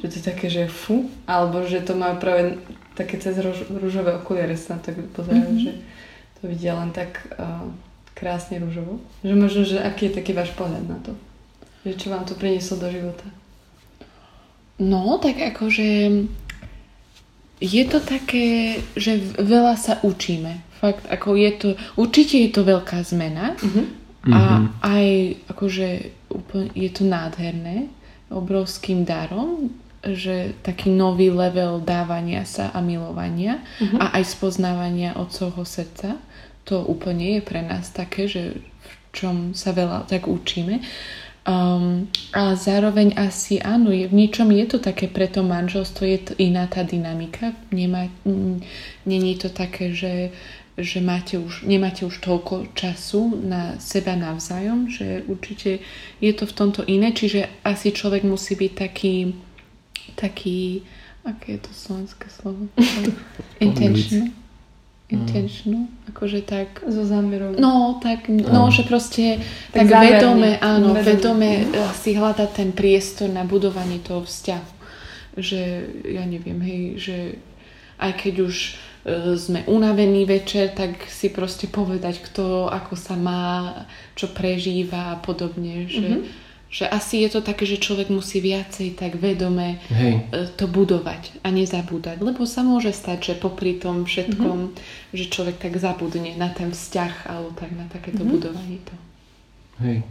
že 0.02 0.06
to 0.06 0.16
je 0.18 0.24
také, 0.24 0.48
že 0.50 0.66
fu, 0.68 1.08
alebo 1.30 1.64
že 1.66 1.82
to 1.82 1.94
má 1.96 2.14
práve 2.18 2.58
také 2.98 3.22
cez 3.22 3.38
rúžové 3.70 4.18
okuliare 4.18 4.58
sa 4.60 4.78
na 4.78 4.84
to 4.84 4.92
pozerajú, 5.16 5.52
že 5.62 5.72
to 6.42 6.50
vidia 6.50 6.74
len 6.74 6.90
tak 6.90 7.30
uh, 7.38 7.70
krásne 8.18 8.58
rúžovo. 8.58 8.98
Že 9.22 9.34
možno, 9.38 9.62
že 9.64 9.78
aký 9.78 10.10
je 10.10 10.18
taký 10.18 10.34
váš 10.34 10.52
pohľad 10.58 10.84
na 10.90 10.98
to? 11.06 11.14
Že 11.86 11.94
čo 11.98 12.08
vám 12.10 12.26
to 12.26 12.34
prinieslo 12.34 12.82
do 12.82 12.90
života? 12.90 13.26
No, 14.82 15.22
tak 15.22 15.38
akože 15.38 15.88
je 17.62 17.84
to 17.86 18.02
také, 18.02 18.82
že 18.98 19.22
veľa 19.38 19.78
sa 19.78 20.02
učíme. 20.02 20.66
Fakt, 20.82 21.06
ako 21.06 21.38
je 21.38 21.52
to, 21.62 21.68
určite 21.94 22.42
je 22.42 22.50
to 22.50 22.66
veľká 22.66 23.06
zmena 23.06 23.54
a 24.26 24.66
aj 24.82 25.38
akože 25.54 25.88
úplne 26.34 26.74
je 26.74 26.90
to 26.90 27.06
nádherné, 27.06 27.86
obrovským 28.34 29.06
darom, 29.06 29.70
že 30.02 30.58
taký 30.66 30.90
nový 30.90 31.30
level 31.30 31.86
dávania 31.86 32.42
sa 32.50 32.74
a 32.74 32.82
milovania 32.82 33.62
a 34.02 34.18
aj 34.18 34.34
spoznávania 34.34 35.14
otcovho 35.14 35.62
srdca. 35.62 36.18
To 36.72 36.88
úplne 36.88 37.36
je 37.36 37.42
pre 37.44 37.60
nás 37.60 37.92
také, 37.92 38.32
že 38.32 38.64
v 38.64 38.94
čom 39.12 39.36
sa 39.52 39.76
veľa 39.76 40.08
tak 40.08 40.32
učíme. 40.32 40.80
Um, 41.42 42.06
ale 42.38 42.54
zároveň 42.54 43.18
asi 43.18 43.58
áno, 43.58 43.90
je, 43.90 44.06
v 44.06 44.14
niečom 44.14 44.46
je 44.54 44.66
to 44.72 44.78
také 44.78 45.10
pre 45.10 45.26
to 45.26 45.42
manželstvo, 45.42 46.06
je 46.06 46.20
to 46.32 46.34
iná 46.38 46.70
tá 46.70 46.86
dynamika. 46.86 47.58
Nemá, 47.74 48.08
mm, 48.24 48.62
není 49.10 49.36
to 49.42 49.50
také, 49.50 49.90
že, 49.90 50.30
že 50.78 51.02
máte 51.02 51.42
už, 51.42 51.66
nemáte 51.66 52.06
už 52.06 52.22
toľko 52.22 52.72
času 52.78 53.42
na 53.42 53.82
seba 53.82 54.14
navzájom, 54.14 54.88
že 54.94 55.26
určite 55.26 55.82
je 56.22 56.32
to 56.32 56.46
v 56.46 56.56
tomto 56.56 56.86
iné, 56.86 57.10
čiže 57.10 57.50
asi 57.66 57.90
človek 57.90 58.22
musí 58.22 58.54
byť 58.54 58.72
taký, 58.78 59.34
taký, 60.16 60.86
aké 61.26 61.58
je 61.58 61.62
to 61.66 61.72
slovenské 61.74 62.30
slovo? 62.30 62.70
Intentional. 65.12 65.28
Intentional, 65.28 65.84
akože 66.08 66.40
tak 66.42 66.68
So 66.88 67.04
zámerom. 67.04 67.60
No, 67.60 68.00
tak, 68.00 68.32
no, 68.32 68.72
že 68.72 68.84
proste 68.84 69.44
Tak 69.70 69.84
tak, 69.84 69.88
zámerne. 69.88 70.12
vedome, 70.16 70.50
áno, 70.58 70.88
Vedome. 70.96 71.52
eh, 71.64 71.92
si 71.94 72.16
hľadať 72.16 72.50
ten 72.50 72.70
priestor 72.72 73.28
na 73.28 73.44
budovanie 73.44 74.00
toho 74.00 74.24
vzťahu. 74.24 74.72
Že, 75.36 75.62
ja 76.12 76.24
neviem, 76.26 76.60
hej, 76.60 76.82
že 76.98 77.18
aj 78.00 78.12
keď 78.18 78.34
už 78.48 78.56
eh, 79.06 79.36
sme 79.36 79.68
unavení 79.68 80.24
večer, 80.24 80.72
tak 80.72 81.04
si 81.06 81.28
proste 81.28 81.68
povedať, 81.68 82.24
kto 82.24 82.68
ako 82.68 82.96
sa 82.96 83.16
má, 83.16 83.84
čo 84.16 84.32
prežíva 84.32 85.16
a 85.16 85.20
podobne. 85.20 85.88
Že, 85.88 86.24
že 86.72 86.88
asi 86.88 87.28
je 87.28 87.36
to 87.36 87.44
také, 87.44 87.68
že 87.68 87.84
človek 87.84 88.08
musí 88.08 88.40
viacej 88.40 88.96
tak 88.96 89.20
vedome 89.20 89.84
Hej. 89.92 90.14
e, 90.32 90.48
to 90.56 90.72
budovať 90.72 91.44
a 91.44 91.52
nezabúdať. 91.52 92.24
Lebo 92.24 92.48
sa 92.48 92.64
môže 92.64 92.96
stať, 92.96 93.36
že 93.36 93.44
popri 93.44 93.76
tom 93.76 94.08
všetkom, 94.08 94.72
že 95.12 95.28
človek 95.28 95.60
tak 95.60 95.76
zabudne 95.76 96.32
na 96.40 96.48
ten 96.48 96.72
vzťah 96.72 97.28
alebo 97.28 97.52
tak 97.60 97.76
na 97.76 97.92
takéto 97.92 98.24
budovanie 98.24 98.80
to. 98.88 98.96
Hej. 99.84 100.08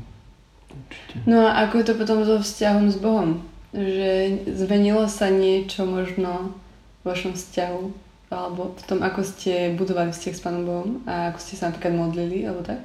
Určite. 0.69 1.15
No 1.25 1.49
a 1.49 1.65
ako 1.65 1.81
je 1.81 1.87
to 1.89 1.95
potom 1.97 2.19
so 2.29 2.37
vzťahom 2.37 2.93
s 2.93 2.97
Bohom? 3.01 3.41
Že 3.73 4.45
zmenilo 4.53 5.09
sa 5.09 5.33
niečo 5.33 5.89
možno 5.89 6.53
v 7.01 7.05
vašom 7.09 7.33
vzťahu? 7.41 8.13
Alebo 8.31 8.77
v 8.79 8.83
tom, 8.87 9.01
ako 9.03 9.27
ste 9.27 9.75
budovali 9.75 10.13
vzťah 10.13 10.35
s 10.37 10.45
Pánom 10.45 10.63
Bohom 10.69 10.91
a 11.09 11.33
ako 11.33 11.39
ste 11.41 11.59
sa 11.59 11.73
napríklad 11.73 11.97
modlili, 11.97 12.47
alebo 12.47 12.63
tak? 12.63 12.79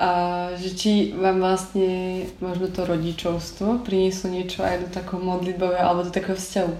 A 0.00 0.10
že 0.56 0.72
či 0.72 1.12
vám 1.12 1.44
vlastne 1.44 2.24
možno 2.40 2.72
to 2.72 2.88
rodičovstvo 2.88 3.84
prinieslo 3.84 4.32
niečo 4.32 4.64
aj 4.64 4.80
do 4.80 4.88
takého 4.88 5.20
modlitbového 5.20 5.84
alebo 5.84 6.08
do 6.08 6.12
takého 6.12 6.40
vzťahu, 6.40 6.72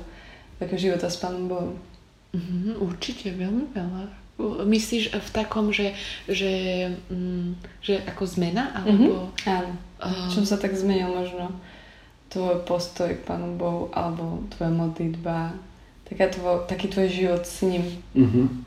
takého 0.57 0.81
života 0.81 1.13
s 1.13 1.21
Pánom 1.21 1.45
Bohom. 1.45 1.77
Mhm, 2.33 2.81
určite 2.81 3.29
veľmi 3.29 3.77
veľa. 3.77 4.03
Myslíš 4.65 5.13
v 5.13 5.31
takom, 5.37 5.69
že, 5.69 5.93
že, 6.25 6.53
mm, 7.13 7.61
že 7.85 8.01
ako 8.09 8.25
zmena? 8.25 8.73
Alebo... 8.73 9.37
Áno. 9.45 9.77
Ah. 10.01 10.33
Čom 10.33 10.49
sa 10.49 10.57
tak 10.57 10.73
zmenil 10.73 11.13
možno 11.13 11.53
tvoj 12.33 12.65
postoj 12.65 13.13
k 13.13 13.27
Pánu 13.29 13.61
Bohu 13.61 13.93
alebo 13.93 14.49
tvoja 14.57 14.73
modlitba, 14.73 15.53
taká 16.09 16.33
tvo, 16.33 16.65
taký 16.65 16.89
tvoj 16.89 17.09
život 17.13 17.43
s 17.45 17.69
ním. 17.69 17.85
Mhm. 18.17 18.65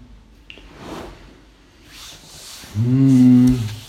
Hmm. 2.73 3.82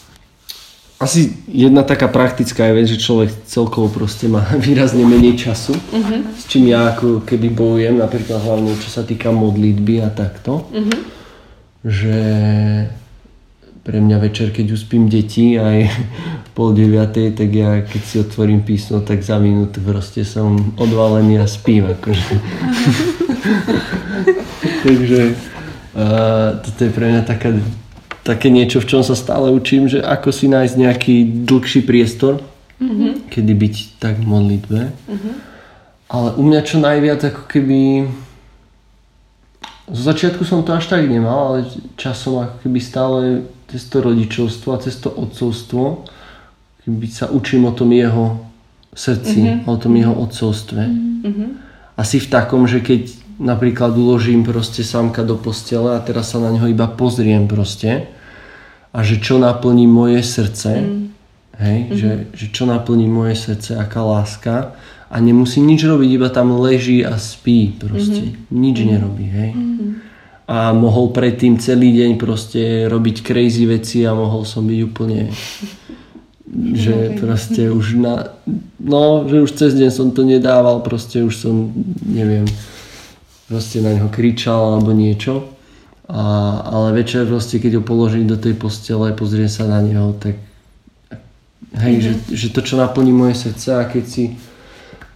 Asi 1.03 1.35
jedna 1.51 1.83
taká 1.83 2.09
praktická 2.09 2.71
je 2.71 2.77
vec, 2.79 2.87
že 2.87 3.03
človek 3.03 3.31
celkovo 3.51 3.91
proste 3.91 4.31
má 4.31 4.47
výrazne 4.67 5.03
menej 5.03 5.37
času, 5.37 5.75
s 6.39 6.47
čím 6.47 6.71
ja 6.71 6.95
ako 6.95 7.27
keby 7.27 7.51
bojujem, 7.51 7.99
napríklad 7.99 8.41
hlavne 8.41 8.73
čo 8.79 8.89
sa 8.89 9.03
týka 9.03 9.35
modlitby 9.35 10.01
a 10.01 10.09
takto. 10.15 10.71
Že 11.85 12.17
pre 13.85 14.01
mňa 14.01 14.17
večer, 14.17 14.49
keď 14.49 14.73
uspím 14.73 15.13
deti 15.13 15.61
aj 15.61 15.93
pol 16.57 16.73
deviatej, 16.73 17.37
tak 17.37 17.53
ja 17.53 17.85
keď 17.85 18.03
si 18.03 18.17
otvorím 18.19 18.65
písmo, 18.65 19.05
tak 19.05 19.21
za 19.21 19.37
minútu 19.37 19.85
proste 19.85 20.25
som 20.25 20.73
odvalený 20.81 21.39
a 21.39 21.47
spím. 21.47 21.93
Akože. 21.93 22.35
Takže 24.89 25.21
uh, 25.93 26.65
toto 26.65 26.81
je 26.81 26.91
pre 26.91 27.13
mňa 27.13 27.23
taká, 27.29 27.53
také 28.25 28.49
niečo, 28.49 28.81
v 28.81 28.89
čom 28.89 29.03
sa 29.05 29.15
stále 29.15 29.53
učím, 29.53 29.87
že 29.87 30.01
ako 30.01 30.33
si 30.33 30.49
nájsť 30.49 30.75
nejaký 30.81 31.17
dlhší 31.45 31.85
priestor, 31.85 32.41
mm-hmm. 32.81 33.29
kedy 33.29 33.53
byť 33.53 33.75
tak 34.01 34.19
v 34.19 34.27
modlitbe. 34.27 34.81
Mm-hmm. 34.91 35.35
Ale 36.09 36.29
u 36.35 36.43
mňa 36.43 36.61
čo 36.65 36.77
najviac 36.81 37.21
ako 37.23 37.43
keby... 37.47 37.81
Z 39.85 40.01
začiatku 40.01 40.49
som 40.49 40.65
to 40.65 40.73
až 40.73 40.89
tak 40.89 41.05
nemal, 41.05 41.53
ale 41.53 41.69
časom 42.01 42.41
ako 42.41 42.57
keby 42.65 42.81
stále 42.81 43.45
cez 43.69 43.85
to 43.85 44.01
rodičovstvo 44.01 44.73
a 44.73 44.81
cez 44.81 44.97
to 44.97 45.13
otcovstvo 45.13 46.09
keby 46.85 47.07
sa 47.09 47.33
učím 47.33 47.65
o 47.65 47.73
tom 47.73 47.93
jeho 47.93 48.45
srdci, 48.93 49.41
mm-hmm. 49.41 49.69
o 49.69 49.77
tom 49.77 49.97
jeho 49.97 50.15
otcovstve. 50.15 50.83
Mm-hmm. 50.85 51.49
Asi 51.97 52.21
v 52.21 52.29
takom, 52.29 52.69
že 52.69 52.85
keď 52.85 53.24
napríklad 53.41 53.95
uložím 53.97 54.47
proste 54.47 54.87
sámka 54.87 55.23
do 55.27 55.35
postele 55.35 55.97
a 55.97 56.05
teraz 56.05 56.35
sa 56.35 56.39
na 56.39 56.55
neho 56.55 56.71
iba 56.71 56.87
pozriem 56.87 57.49
proste 57.51 58.07
a 58.95 59.03
že 59.03 59.19
čo 59.19 59.43
naplní 59.43 59.91
moje 59.91 60.23
srdce, 60.23 60.71
mm. 60.81 61.05
Hej, 61.55 61.79
mm-hmm. 61.79 61.99
že, 61.99 62.11
že 62.35 62.47
čo 62.51 62.67
naplní 62.67 63.07
moje 63.07 63.39
srdce, 63.39 63.79
aká 63.79 64.03
láska 64.03 64.75
a 65.07 65.17
nemusí 65.23 65.63
nič 65.63 65.87
robiť, 65.87 66.11
iba 66.11 66.27
tam 66.27 66.59
leží 66.59 67.07
a 67.07 67.15
spí 67.15 67.79
proste. 67.79 68.35
Mm-hmm. 68.35 68.51
Nič 68.51 68.77
mm-hmm. 68.79 68.91
nerobí, 68.91 69.27
hej. 69.31 69.51
Mm-hmm. 69.55 69.91
A 70.45 70.75
mohol 70.75 71.15
predtým 71.15 71.57
celý 71.63 71.95
deň 71.95 72.11
proste 72.19 72.91
robiť 72.91 73.23
crazy 73.23 73.65
veci 73.71 74.03
a 74.03 74.13
mohol 74.13 74.43
som 74.43 74.67
byť 74.67 74.81
úplne 74.83 75.31
že 76.85 77.19
proste 77.19 77.71
už 77.71 77.99
na, 77.99 78.35
no, 78.79 79.27
že 79.27 79.43
už 79.43 79.51
cez 79.55 79.73
deň 79.75 79.91
som 79.91 80.09
to 80.15 80.23
nedával, 80.23 80.83
proste 80.83 81.23
už 81.23 81.35
som, 81.35 81.73
neviem, 82.03 82.47
proste 83.47 83.81
na 83.85 83.95
neho 83.95 84.09
kričal 84.09 84.77
alebo 84.77 84.93
niečo. 84.93 85.51
A, 86.05 86.23
ale 86.69 87.01
večer 87.01 87.25
proste, 87.25 87.57
keď 87.57 87.81
ho 87.81 87.83
položím 87.83 88.29
do 88.29 88.37
tej 88.37 88.55
postele, 88.57 89.17
pozriem 89.17 89.49
sa 89.49 89.65
na 89.65 89.81
neho, 89.81 90.13
tak 90.21 90.37
hej, 91.81 91.95
mm-hmm. 91.97 92.29
že, 92.29 92.37
že 92.37 92.47
to, 92.53 92.61
čo 92.61 92.77
naplní 92.77 93.13
moje 93.13 93.41
srdce 93.49 93.81
a 93.81 93.89
keď 93.89 94.05
si 94.05 94.25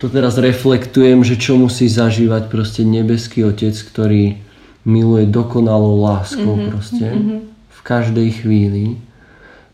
to 0.00 0.08
teraz 0.08 0.40
reflektujem, 0.40 1.20
že 1.26 1.36
čo 1.36 1.60
musí 1.60 1.90
zažívať 1.90 2.48
proste 2.48 2.86
nebeský 2.86 3.44
otec, 3.44 3.74
ktorý 3.74 4.40
miluje 4.88 5.28
dokonalou 5.28 6.00
láskou 6.00 6.56
mm-hmm. 6.56 6.70
proste 6.72 7.04
mm-hmm. 7.04 7.38
v 7.68 7.80
každej 7.84 8.28
chvíli 8.40 8.84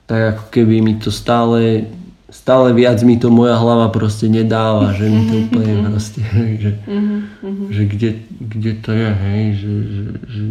tak 0.07 0.37
ako 0.37 0.45
keby 0.53 0.85
mi 0.85 0.95
to 1.01 1.09
stále 1.09 1.89
stále 2.35 2.75
viac 2.75 2.99
mi 3.07 3.15
to 3.15 3.31
moja 3.31 3.55
hlava 3.55 3.95
proste 3.95 4.27
nedáva, 4.27 4.91
že 4.91 5.07
mi 5.07 5.23
to 5.31 5.35
úplne 5.47 5.75
mhm. 5.79 5.85
proste, 5.87 6.21
že, 6.63 6.73
mhm. 6.83 7.71
že 7.71 7.83
kde, 7.87 8.11
kde 8.43 8.73
to 8.83 8.91
je, 8.91 9.11
hej, 9.15 9.43
že, 9.55 9.71
že, 9.71 10.03
že 10.27 10.45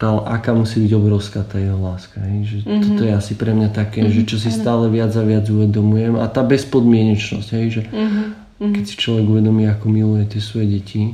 tá, 0.00 0.16
aká 0.24 0.56
musí 0.56 0.80
byť 0.80 0.92
obrovská 0.96 1.44
tá 1.44 1.60
jeho 1.60 1.76
láska, 1.76 2.24
hej, 2.24 2.38
že 2.48 2.56
mm-hmm. 2.64 2.80
toto 2.88 3.02
je 3.04 3.12
asi 3.12 3.36
pre 3.36 3.52
mňa 3.52 3.68
také, 3.68 4.00
mm-hmm. 4.00 4.16
že 4.16 4.22
čo 4.32 4.40
si 4.40 4.48
stále 4.48 4.88
viac 4.88 5.12
a 5.12 5.20
viac 5.20 5.44
uvedomujem 5.44 6.16
a 6.16 6.24
tá 6.24 6.40
bezpodmienečnosť, 6.40 7.48
hej, 7.52 7.66
že 7.68 7.82
mm-hmm. 7.84 8.72
keď 8.80 8.84
si 8.88 8.96
človek 8.96 9.28
uvedomí, 9.28 9.68
ako 9.68 9.92
miluje 9.92 10.24
tie 10.24 10.40
svoje 10.40 10.80
deti 10.80 11.12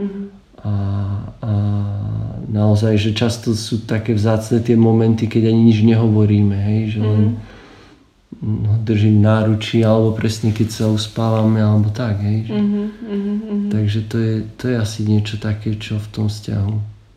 mm-hmm. 0.00 0.24
a, 0.64 0.72
a 1.44 1.52
naozaj, 2.48 2.96
že 2.96 3.12
často 3.12 3.52
sú 3.52 3.84
také 3.84 4.16
vzácne 4.16 4.64
tie 4.64 4.80
momenty, 4.80 5.28
keď 5.28 5.52
ani 5.52 5.68
nič 5.68 5.84
nehovoríme, 5.84 6.56
hej, 6.56 6.96
že 6.96 7.00
len 7.04 7.36
mm. 7.36 7.55
Ho 8.42 8.76
držím 8.84 9.24
náručí, 9.24 9.80
alebo 9.80 10.12
presne 10.12 10.52
keď 10.52 10.68
sa 10.68 10.84
uspávame, 10.92 11.64
alebo 11.64 11.88
tak, 11.88 12.20
hej. 12.20 12.48
Že, 12.48 12.52
mm-hmm, 12.52 12.86
mm-hmm. 13.08 13.60
Takže 13.72 14.00
to 14.12 14.16
je, 14.20 14.34
to 14.60 14.64
je 14.68 14.76
asi 14.76 15.00
niečo 15.08 15.40
také, 15.40 15.74
čo 15.80 15.96
v 15.96 16.08
tom 16.12 16.26
vzťahu. 16.28 16.74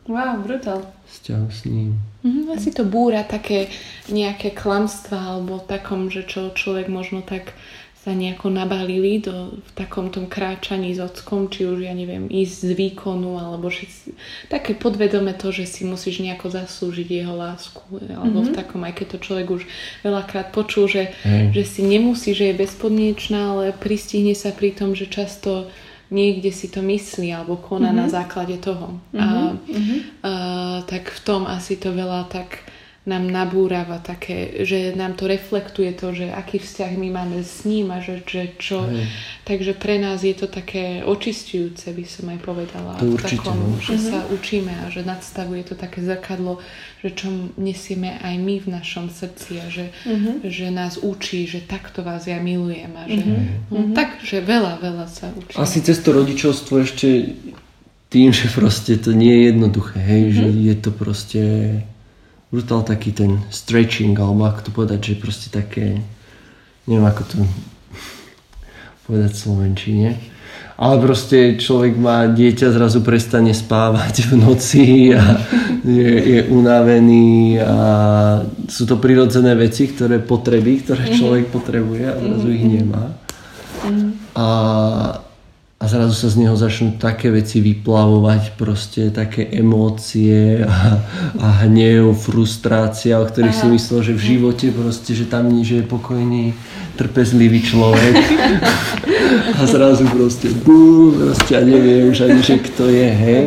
Wow, 0.10 0.41
brutál. 0.41 0.82
Vzťahu 1.12 1.47
s 1.51 1.60
ním. 1.67 1.99
Mm-hmm, 2.23 2.45
asi 2.55 2.69
to 2.71 2.84
búra 2.88 3.27
také 3.27 3.67
nejaké 4.08 4.55
klamstva, 4.55 5.38
alebo 5.38 5.60
takom, 5.60 6.08
že 6.08 6.23
čo 6.23 6.55
človek 6.55 6.88
možno 6.88 7.19
tak 7.21 7.51
sa 7.99 8.15
nejako 8.15 8.47
nabalili 8.47 9.19
do, 9.19 9.59
v 9.59 9.71
takom 9.75 10.07
tom 10.07 10.31
kráčaní 10.31 10.95
s 10.95 11.03
ockom, 11.03 11.51
či 11.51 11.67
už 11.67 11.83
ja 11.83 11.91
neviem, 11.91 12.31
ísť 12.31 12.55
z 12.63 12.71
výkonu, 12.71 13.35
alebo 13.35 13.67
že 13.67 13.91
si, 13.91 14.15
také 14.47 14.71
podvedome 14.71 15.35
to, 15.35 15.51
že 15.51 15.67
si 15.67 15.83
musíš 15.83 16.23
nejako 16.23 16.47
zaslúžiť 16.47 17.07
jeho 17.12 17.35
lásku, 17.35 17.83
alebo 18.07 18.39
mm-hmm. 18.39 18.55
v 18.55 18.55
takom, 18.55 18.81
aj 18.88 18.93
keď 18.95 19.07
to 19.12 19.17
človek 19.19 19.47
už 19.51 19.63
veľakrát 20.07 20.55
počul, 20.55 20.88
že, 20.88 21.12
mm. 21.27 21.51
že 21.51 21.63
si 21.67 21.83
nemusí, 21.83 22.31
že 22.31 22.55
je 22.55 22.59
bezpodmienečná, 22.63 23.51
ale 23.51 23.75
pristihne 23.75 24.31
sa 24.31 24.55
pri 24.55 24.71
tom, 24.71 24.95
že 24.95 25.12
často 25.12 25.67
niekde 26.07 26.55
si 26.55 26.71
to 26.71 26.79
myslí 26.79 27.35
alebo 27.35 27.59
koná 27.59 27.91
mm-hmm. 27.91 27.99
na 27.99 28.07
základe 28.07 28.57
toho. 28.63 28.95
Mm-hmm. 29.12 29.19
A, 29.19 29.25
mm-hmm. 29.53 29.99
a, 30.23 30.31
tak 30.88 31.12
v 31.12 31.19
tom 31.19 31.43
asi 31.43 31.75
to 31.75 31.91
veľa 31.91 32.31
tak 32.31 32.63
nám 33.09 33.25
nabúrava 33.25 33.97
také, 33.97 34.61
že 34.61 34.93
nám 34.93 35.17
to 35.17 35.25
reflektuje 35.25 35.97
to, 35.97 36.13
že 36.13 36.29
aký 36.29 36.61
vzťah 36.61 36.93
my 36.93 37.09
máme 37.09 37.41
s 37.41 37.65
ním 37.65 37.89
a 37.89 37.97
že, 37.97 38.21
že 38.21 38.53
čo. 38.61 38.85
Hej. 38.85 39.09
Takže 39.49 39.73
pre 39.73 39.97
nás 39.97 40.21
je 40.21 40.37
to 40.37 40.45
také 40.45 41.01
očistujúce, 41.01 41.89
by 41.89 42.05
som 42.05 42.29
aj 42.29 42.39
povedala. 42.45 43.01
To 43.01 43.17
určite, 43.17 43.41
takom, 43.41 43.57
no. 43.57 43.81
Že 43.81 43.95
mm-hmm. 43.97 44.11
sa 44.13 44.19
učíme 44.29 44.73
a 44.77 44.85
že 44.93 45.01
nadstavuje 45.01 45.65
to 45.65 45.73
také 45.73 46.05
zrkadlo, 46.05 46.61
že 47.01 47.09
čo 47.17 47.33
nesieme 47.57 48.21
aj 48.21 48.35
my 48.37 48.55
v 48.61 48.67
našom 48.69 49.09
srdci 49.09 49.57
a 49.57 49.65
že, 49.73 49.89
mm-hmm. 50.05 50.45
že 50.45 50.67
nás 50.69 51.01
učí, 51.01 51.49
že 51.49 51.65
takto 51.65 52.05
vás 52.05 52.29
ja 52.29 52.37
milujem 52.37 52.93
a 52.93 53.09
že 53.09 53.25
mm-hmm. 53.25 53.73
no, 53.73 53.79
tak, 53.97 54.21
že 54.21 54.45
veľa, 54.45 54.77
veľa 54.77 55.09
sa 55.09 55.33
učí. 55.33 55.57
Asi 55.57 55.81
cez 55.81 55.97
to 56.05 56.13
rodičovstvo 56.13 56.85
ešte 56.85 57.33
tým, 58.13 58.29
že 58.29 58.53
proste 58.53 59.01
to 59.01 59.17
nie 59.17 59.33
je 59.33 59.41
jednoduché, 59.53 59.97
hej, 59.97 60.23
mm-hmm. 60.29 60.37
že 60.37 60.45
je 60.53 60.75
to 60.77 60.89
proste 60.93 61.41
brutál 62.49 62.81
taký 62.81 63.13
ten 63.13 63.45
stretching, 63.53 64.17
alebo 64.17 64.49
ako 64.49 64.59
to 64.65 64.71
povedať, 64.73 64.99
že 65.13 65.21
proste 65.21 65.47
také, 65.53 66.01
neviem 66.89 67.05
ako 67.05 67.23
to 67.25 67.38
povedať 69.05 69.31
v 69.33 69.41
Slovenčine, 69.41 70.09
ale 70.79 70.95
proste 71.03 71.59
človek 71.59 71.99
má 71.99 72.25
dieťa, 72.25 72.71
zrazu 72.71 73.03
prestane 73.03 73.51
spávať 73.51 74.31
v 74.31 74.33
noci 74.39 74.85
a 75.12 75.43
je, 75.83 76.12
je 76.39 76.39
unavený 76.47 77.59
a 77.59 77.77
sú 78.71 78.88
to 78.88 78.95
prirodzené 78.97 79.53
veci, 79.59 79.91
ktoré 79.91 80.23
potreby, 80.23 80.81
ktoré 80.81 81.12
mhm. 81.12 81.13
človek 81.19 81.45
potrebuje 81.53 82.03
a 82.07 82.15
zrazu 82.17 82.47
ich 82.49 82.65
mhm. 82.65 82.71
nemá. 82.73 83.05
Mhm. 83.85 84.07
A 84.39 84.47
a 85.79 85.87
zrazu 85.87 86.11
sa 86.11 86.27
z 86.27 86.43
neho 86.43 86.59
začnú 86.59 86.99
také 86.99 87.31
veci 87.31 87.63
vyplavovať, 87.63 88.59
proste 88.59 89.15
také 89.15 89.47
emócie 89.47 90.59
a, 90.59 90.99
a 91.39 91.47
hnev, 91.63 92.19
frustrácia, 92.19 93.15
o 93.15 93.23
ktorých 93.23 93.55
Aha. 93.55 93.61
si 93.63 93.67
myslel, 93.71 93.99
že 94.03 94.13
v 94.19 94.25
živote 94.35 94.65
proste, 94.75 95.15
že 95.15 95.23
tam 95.23 95.47
že 95.63 95.79
je 95.79 95.85
pokojný, 95.87 96.51
trpezlivý 96.99 97.63
človek. 97.63 98.15
A 99.29 99.61
zrazu 99.69 100.09
proste 100.09 100.49
bú, 100.49 101.13
proste 101.13 101.53
a 101.53 101.61
nevie 101.61 102.09
už 102.09 102.25
ani, 102.25 102.41
že 102.41 102.65
kto 102.65 102.89
je, 102.89 103.09
hej, 103.13 103.41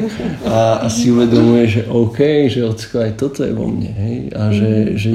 a, 0.46 0.78
a 0.78 0.86
si 0.86 1.10
uvedomuje, 1.10 1.66
že 1.66 1.82
OK, 1.90 2.46
že 2.46 2.62
ocko 2.62 3.02
aj 3.02 3.12
toto 3.18 3.42
je 3.42 3.50
vo 3.50 3.66
mne, 3.66 3.90
hej, 3.90 4.18
a 4.30 4.42
že, 4.54 4.70
že 4.94 5.10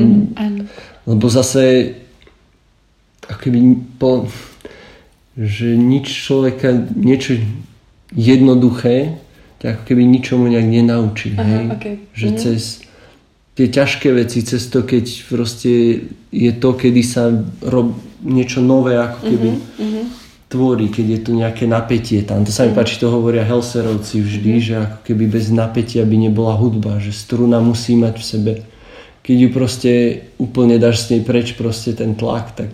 lebo 1.07 1.25
zase 1.31 1.95
ako 3.31 3.39
keby 3.39 3.59
po, 3.95 4.27
že 5.37 5.77
nič 5.77 6.09
človeka, 6.09 6.73
niečo 6.97 7.37
jednoduché, 8.17 9.21
tak 9.61 9.85
keby 9.85 10.01
ničomu 10.05 10.49
nejak 10.49 10.65
nenaučí. 10.65 11.37
Aha, 11.37 11.45
hej? 11.45 11.65
Okay. 11.77 11.95
Že 12.13 12.27
mm. 12.27 12.37
cez 12.37 12.61
tie 13.57 13.67
ťažké 13.73 14.13
veci, 14.13 14.45
cez 14.45 14.69
to, 14.69 14.85
keď 14.85 15.05
proste 15.29 15.71
je 16.29 16.51
to, 16.57 16.69
kedy 16.77 17.01
sa 17.01 17.33
rob 17.65 17.97
niečo 18.21 18.61
nové, 18.61 18.97
ako 19.01 19.19
keby 19.25 19.49
mm-hmm. 19.57 20.05
tvorí, 20.49 20.93
keď 20.93 21.05
je 21.05 21.19
tu 21.25 21.31
nejaké 21.33 21.65
napätie 21.65 22.21
tam. 22.21 22.45
To 22.45 22.53
sa 22.53 22.69
mi 22.69 22.73
mm. 22.73 22.77
páči, 22.77 23.01
to 23.01 23.09
hovoria 23.09 23.45
Helserovci 23.45 24.21
vždy, 24.21 24.51
mm. 24.57 24.61
že 24.61 24.73
ako 24.77 24.97
keby 25.05 25.25
bez 25.25 25.49
napätia 25.49 26.05
by 26.05 26.17
nebola 26.17 26.53
hudba, 26.53 27.01
že 27.01 27.13
struna 27.13 27.57
musí 27.61 27.97
mať 27.97 28.15
v 28.17 28.25
sebe. 28.25 28.53
Keď 29.25 29.37
ju 29.37 29.49
proste 29.49 29.91
úplne 30.37 30.77
dáš 30.77 31.05
s 31.05 31.17
nej 31.17 31.21
preč 31.25 31.57
proste 31.57 31.97
ten 31.97 32.13
tlak, 32.13 32.53
tak 32.53 32.69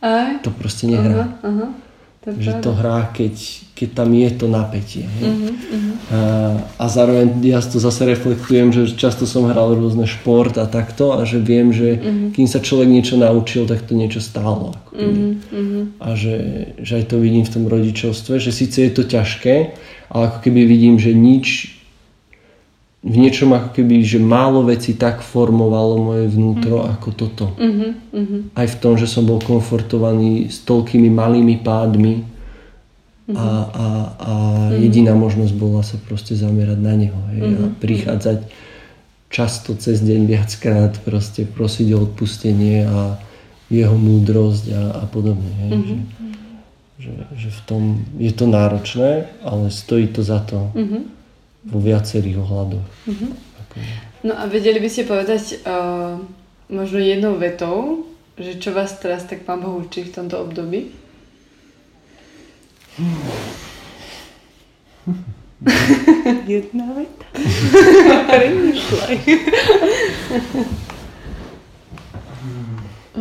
Aj. 0.00 0.40
to 0.40 0.48
proste 0.50 0.88
nehrá. 0.88 1.28
Uh-huh, 1.28 1.46
uh-huh. 1.46 1.70
To 2.22 2.30
že 2.38 2.62
to 2.62 2.70
hrá, 2.70 3.10
keď, 3.10 3.34
keď 3.74 3.88
tam 3.98 4.14
je 4.14 4.30
to 4.30 4.46
napätie. 4.46 5.10
Uh-huh, 5.10 5.50
uh-huh. 5.50 5.94
A, 6.14 6.20
a 6.78 6.84
zároveň 6.86 7.42
ja 7.42 7.58
to 7.58 7.82
zase 7.82 8.06
reflektujem, 8.06 8.70
že 8.70 8.94
často 8.94 9.26
som 9.26 9.50
hral 9.50 9.74
rôzne 9.74 10.06
šport 10.06 10.54
a 10.54 10.70
takto 10.70 11.18
a 11.18 11.26
že 11.26 11.42
viem, 11.42 11.74
že 11.74 11.98
uh-huh. 11.98 12.30
kým 12.30 12.46
sa 12.46 12.62
človek 12.62 12.86
niečo 12.86 13.18
naučil, 13.18 13.66
tak 13.66 13.82
to 13.82 13.98
niečo 13.98 14.22
stálo. 14.22 14.70
Ako 14.86 15.02
uh-huh. 15.02 15.98
A 15.98 16.14
že, 16.14 16.70
že 16.78 17.02
aj 17.02 17.10
to 17.10 17.18
vidím 17.18 17.42
v 17.42 17.54
tom 17.58 17.64
rodičovstve, 17.66 18.38
že 18.38 18.54
síce 18.54 18.86
je 18.86 18.92
to 18.94 19.02
ťažké, 19.02 19.74
ale 20.14 20.22
ako 20.30 20.38
keby 20.46 20.62
vidím, 20.62 21.02
že 21.02 21.10
nič 21.10 21.74
v 23.02 23.14
niečom 23.18 23.50
ako 23.50 23.82
keby, 23.82 24.06
že 24.06 24.22
málo 24.22 24.62
veci 24.62 24.94
tak 24.94 25.26
formovalo 25.26 25.98
moje 25.98 26.30
vnútro 26.30 26.86
mm. 26.86 26.88
ako 26.94 27.08
toto. 27.10 27.46
Mm-hmm. 27.58 28.54
Aj 28.54 28.68
v 28.70 28.76
tom, 28.78 28.94
že 28.94 29.10
som 29.10 29.26
bol 29.26 29.42
konfortovaný 29.42 30.46
s 30.46 30.62
toľkými 30.62 31.10
malými 31.10 31.58
pádmi 31.66 32.14
mm-hmm. 32.22 33.34
a, 33.34 33.46
a, 33.74 33.86
a 34.22 34.32
mm-hmm. 34.38 34.78
jediná 34.86 35.18
možnosť 35.18 35.54
bola 35.58 35.82
sa 35.82 35.98
proste 35.98 36.38
zamerať 36.38 36.78
na 36.78 36.94
neho 36.94 37.18
hej, 37.34 37.40
mm-hmm. 37.42 37.58
a 37.58 37.66
mhm. 37.66 37.74
prichádzať 37.82 38.38
často 39.32 39.74
cez 39.74 39.98
deň 39.98 40.20
viackrát 40.28 40.94
proste 41.02 41.42
prosiť 41.42 41.88
o 41.98 42.06
odpustenie 42.06 42.86
a 42.86 43.18
jeho 43.66 43.98
múdrosť 43.98 44.70
a, 44.70 44.82
a 45.02 45.04
podobne. 45.10 45.50
Hej, 45.58 45.70
mm-hmm. 45.74 46.00
že, 47.02 47.10
že, 47.10 47.12
že 47.34 47.48
v 47.50 47.60
tom 47.66 47.82
je 48.22 48.30
to 48.30 48.46
náročné, 48.46 49.26
ale 49.42 49.74
stojí 49.74 50.06
to 50.06 50.22
za 50.22 50.38
to. 50.46 50.70
Mm-hmm 50.78 51.21
vo 51.66 51.78
viacerých 51.78 52.38
ohľadoch. 52.42 52.86
Mm-hmm. 53.06 53.32
No 54.22 54.38
a 54.38 54.46
vedeli 54.46 54.78
by 54.78 54.88
ste 54.90 55.08
povedať 55.08 55.58
uh, 55.64 56.18
možno 56.70 56.98
jednou 56.98 57.38
vetou, 57.38 58.06
že 58.38 58.58
čo 58.58 58.72
vás 58.74 58.98
teraz 58.98 59.24
tak 59.24 59.40
Pán 59.46 59.60
Boh 59.62 59.76
učí 59.80 60.02
v 60.06 60.14
tomto 60.14 60.40
období? 60.42 60.90
Jedna 66.50 66.92
veta. 66.92 67.26
Premýšľaj. 68.30 69.16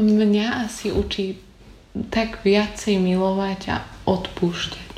Mňa 0.02 0.66
asi 0.66 0.92
učí 0.92 1.38
tak 2.10 2.42
viacej 2.42 2.98
milovať 2.98 3.62
a 3.70 3.86
odpúšťať. 4.08 4.92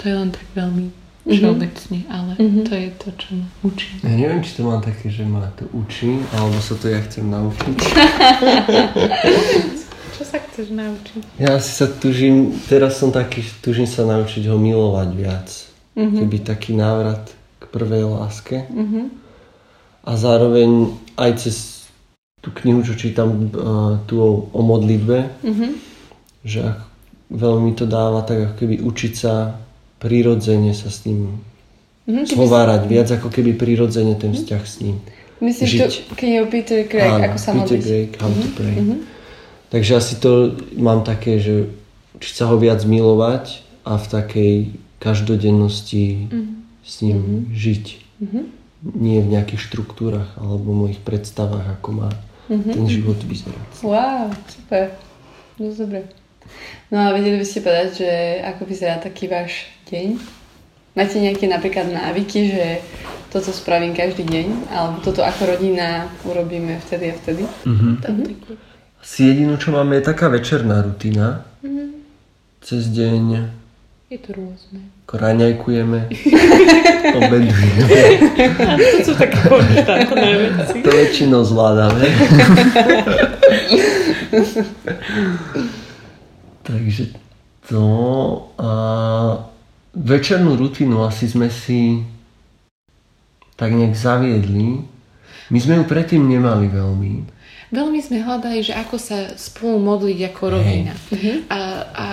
To 0.00 0.08
je 0.08 0.14
len 0.14 0.30
tak 0.32 0.46
veľmi 0.56 1.05
všeobecne, 1.26 1.98
ale 2.08 2.32
Mhm. 2.38 2.62
to 2.64 2.72
je 2.74 2.90
to, 2.96 3.08
čo 3.18 3.28
ma 3.34 3.46
učí. 3.62 3.90
Ja 4.02 4.14
neviem, 4.14 4.40
či 4.40 4.50
to 4.54 4.62
mám 4.62 4.80
také, 4.80 5.10
že 5.10 5.26
ma 5.26 5.50
to 5.54 5.66
učí, 5.74 6.22
alebo 6.32 6.56
sa 6.58 6.74
to 6.74 6.86
ja 6.86 7.02
chcem 7.02 7.26
naučiť. 7.26 7.76
Čo 10.16 10.24
sa 10.24 10.40
chceš 10.40 10.72
naučiť? 10.72 11.20
Ja 11.36 11.60
si 11.60 11.68
sa 11.68 11.84
tužím, 11.86 12.56
teraz 12.72 12.96
som 12.96 13.12
taký, 13.12 13.44
že 13.44 13.52
tužím 13.60 13.84
sa 13.84 14.08
naučiť 14.08 14.48
ho 14.48 14.56
milovať 14.56 15.08
viac. 15.12 15.48
Keby 15.92 16.36
taký 16.40 16.72
návrat 16.72 17.28
k 17.60 17.64
prvej 17.68 18.04
láske. 18.08 18.64
A 20.06 20.10
zároveň 20.14 20.92
aj 21.18 21.30
cez 21.36 21.56
tú 22.40 22.48
knihu, 22.54 22.80
čo 22.80 22.94
čítam 22.94 23.50
uh, 23.50 23.98
tu 24.06 24.16
o, 24.16 24.46
o 24.54 24.60
modlitbe, 24.62 25.34
že 26.46 26.62
ak, 26.62 26.78
veľmi 27.26 27.74
to 27.74 27.84
dáva 27.84 28.22
tak 28.22 28.38
ako 28.40 28.54
keby 28.56 28.76
učiť 28.86 29.12
sa 29.12 29.58
prirodzene 29.98 30.72
sa 30.72 30.88
s 30.88 31.04
ním 31.04 31.40
Mhm, 32.04 32.22
si- 32.22 32.34
zhovárať, 32.34 32.86
viac 32.86 33.08
ako 33.10 33.28
keby 33.28 33.52
prirodzene 33.52 34.14
ten 34.14 34.30
vzťah 34.30 34.62
s 34.62 34.74
ním. 34.78 35.02
Myslíš 35.36 35.68
žiť. 35.68 35.80
to 36.06 36.14
knihu 36.16 36.46
Peter 36.46 36.80
Craig, 36.82 37.12
Áno, 37.12 37.24
ako 37.24 37.36
sa 37.36 37.50
Peter? 37.52 37.76
Craig, 37.76 38.10
How 38.14 38.30
to 38.30 38.48
Pray. 38.52 38.76
Takže 39.68 39.92
asi 39.92 40.14
to 40.16 40.30
mám 40.72 41.02
také, 41.02 41.36
že 41.36 41.66
učiť 42.14 42.32
sa 42.32 42.46
ho 42.46 42.56
viac 42.56 42.80
milovať 42.80 43.44
a 43.82 43.96
v 43.96 44.06
takej 44.06 44.54
každodennosti 44.98 46.30
s 46.80 46.94
ním 47.00 47.50
žiť. 47.50 47.84
Nie 48.86 49.18
v 49.18 49.28
nejakých 49.28 49.60
štruktúrach 49.60 50.30
alebo 50.36 50.70
mojich 50.78 51.00
predstavách, 51.00 51.66
ako 51.74 51.88
má 51.96 52.10
ten 52.46 52.86
život 52.86 53.18
vyzerať. 53.18 53.82
Wow, 53.82 54.30
super. 54.46 54.94
Dosť 55.56 55.76
dobre. 55.80 56.00
No 56.86 57.02
a 57.02 57.10
vedeli 57.10 57.34
by 57.34 57.44
ste 57.44 57.60
povedať, 57.60 57.90
že 57.98 58.10
ako 58.46 58.62
vyzerá 58.62 58.96
taký 58.96 59.26
váš 59.26 59.66
deň? 59.86 60.18
Máte 60.96 61.16
nejaké 61.20 61.46
napríklad 61.46 61.92
návyky, 61.92 62.50
že 62.50 62.66
toto 63.30 63.52
spravím 63.52 63.92
každý 63.94 64.24
deň, 64.24 64.46
alebo 64.72 64.96
toto 65.04 65.20
ako 65.22 65.54
rodina 65.54 66.08
urobíme 66.24 66.80
vtedy 66.82 67.12
a 67.12 67.14
vtedy? 67.14 67.44
Asi 68.98 69.30
jedinú, 69.30 69.54
čo 69.60 69.70
máme, 69.70 70.00
je 70.00 70.08
taká 70.08 70.26
večerná 70.26 70.82
rutina. 70.82 71.44
Cez 72.64 72.90
deň 72.90 73.46
Je 74.10 74.18
to 74.18 74.34
rôzne. 74.34 74.90
raňajkujeme, 75.06 76.10
obedujeme. 77.22 77.86
To 78.74 78.98
sú 79.06 79.14
také 79.14 79.38
konštantné 79.46 80.30
veci. 80.50 80.78
To 80.82 80.90
väčšinou 80.90 81.46
zvládame. 81.46 82.06
Takže 86.66 87.04
to 87.70 87.86
a 88.58 88.70
večernú 89.96 90.60
rutinu 90.60 91.08
asi 91.08 91.24
sme 91.24 91.48
si 91.48 92.04
tak 93.56 93.72
nejak 93.72 93.96
zaviedli. 93.96 94.84
My 95.48 95.58
sme 95.58 95.80
ju 95.80 95.84
predtým 95.88 96.20
nemali 96.20 96.68
veľmi. 96.68 97.35
Veľmi 97.74 97.98
sme 97.98 98.22
hľadali, 98.22 98.62
že 98.62 98.78
ako 98.78 98.96
sa 98.96 99.34
spolu 99.34 99.82
modliť 99.82 100.18
ako 100.30 100.42
rodina. 100.54 100.94
A, 101.50 101.60
a 101.90 102.06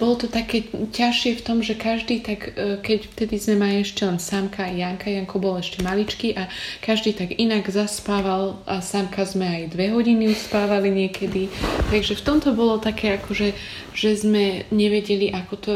bolo 0.00 0.16
to 0.16 0.26
také 0.28 0.64
ťažšie 0.72 1.40
v 1.40 1.44
tom, 1.44 1.58
že 1.60 1.76
každý 1.76 2.24
tak, 2.24 2.56
e, 2.56 2.80
keď 2.80 3.12
vtedy 3.12 3.36
sme 3.36 3.56
mali 3.60 3.84
ešte 3.84 4.08
len 4.08 4.16
Samka 4.16 4.64
a 4.64 4.72
Janka, 4.72 5.12
Janko 5.12 5.36
bol 5.36 5.60
ešte 5.60 5.84
maličký 5.84 6.36
a 6.36 6.48
každý 6.80 7.12
tak 7.12 7.36
inak 7.36 7.68
zaspával 7.68 8.60
a 8.64 8.80
Samka 8.80 9.28
sme 9.28 9.44
aj 9.44 9.76
dve 9.76 9.92
hodiny 9.92 10.32
uspávali 10.32 10.88
niekedy. 10.88 11.52
Takže 11.92 12.16
v 12.16 12.24
tomto 12.24 12.56
bolo 12.56 12.80
také 12.80 13.20
akože, 13.20 13.52
že 13.92 14.10
sme 14.16 14.64
nevedeli, 14.72 15.28
ako 15.28 15.54
to 15.60 15.72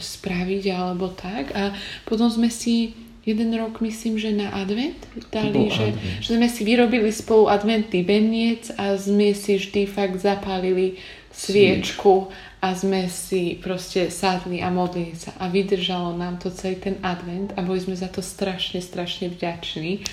spraviť 0.00 0.64
alebo 0.72 1.12
tak. 1.12 1.52
A 1.52 1.76
potom 2.08 2.32
sme 2.32 2.48
si 2.48 3.05
jeden 3.26 3.50
rok, 3.58 3.82
myslím, 3.82 4.16
že 4.16 4.30
na 4.30 4.54
advent. 4.54 5.02
Dali, 5.34 5.66
že, 5.66 5.90
advent. 5.90 6.22
že 6.22 6.30
sme 6.38 6.46
si 6.46 6.62
vyrobili 6.62 7.10
spolu 7.10 7.50
adventný 7.50 8.06
veniec 8.06 8.70
a 8.78 8.94
sme 8.94 9.34
si 9.34 9.58
vždy 9.58 9.90
fakt 9.90 10.22
zapálili 10.22 10.96
sviečku 11.34 12.32
a 12.62 12.72
sme 12.72 13.10
si 13.12 13.60
proste 13.60 14.08
sadli 14.08 14.64
a 14.64 14.72
modlili 14.72 15.12
sa. 15.12 15.34
A 15.36 15.52
vydržalo 15.52 16.16
nám 16.16 16.40
to 16.40 16.48
celý 16.54 16.80
ten 16.80 16.96
advent 17.04 17.52
a 17.58 17.60
boli 17.60 17.82
sme 17.82 17.98
za 17.98 18.08
to 18.08 18.24
strašne, 18.24 18.80
strašne 18.80 19.28
vďační. 19.28 20.06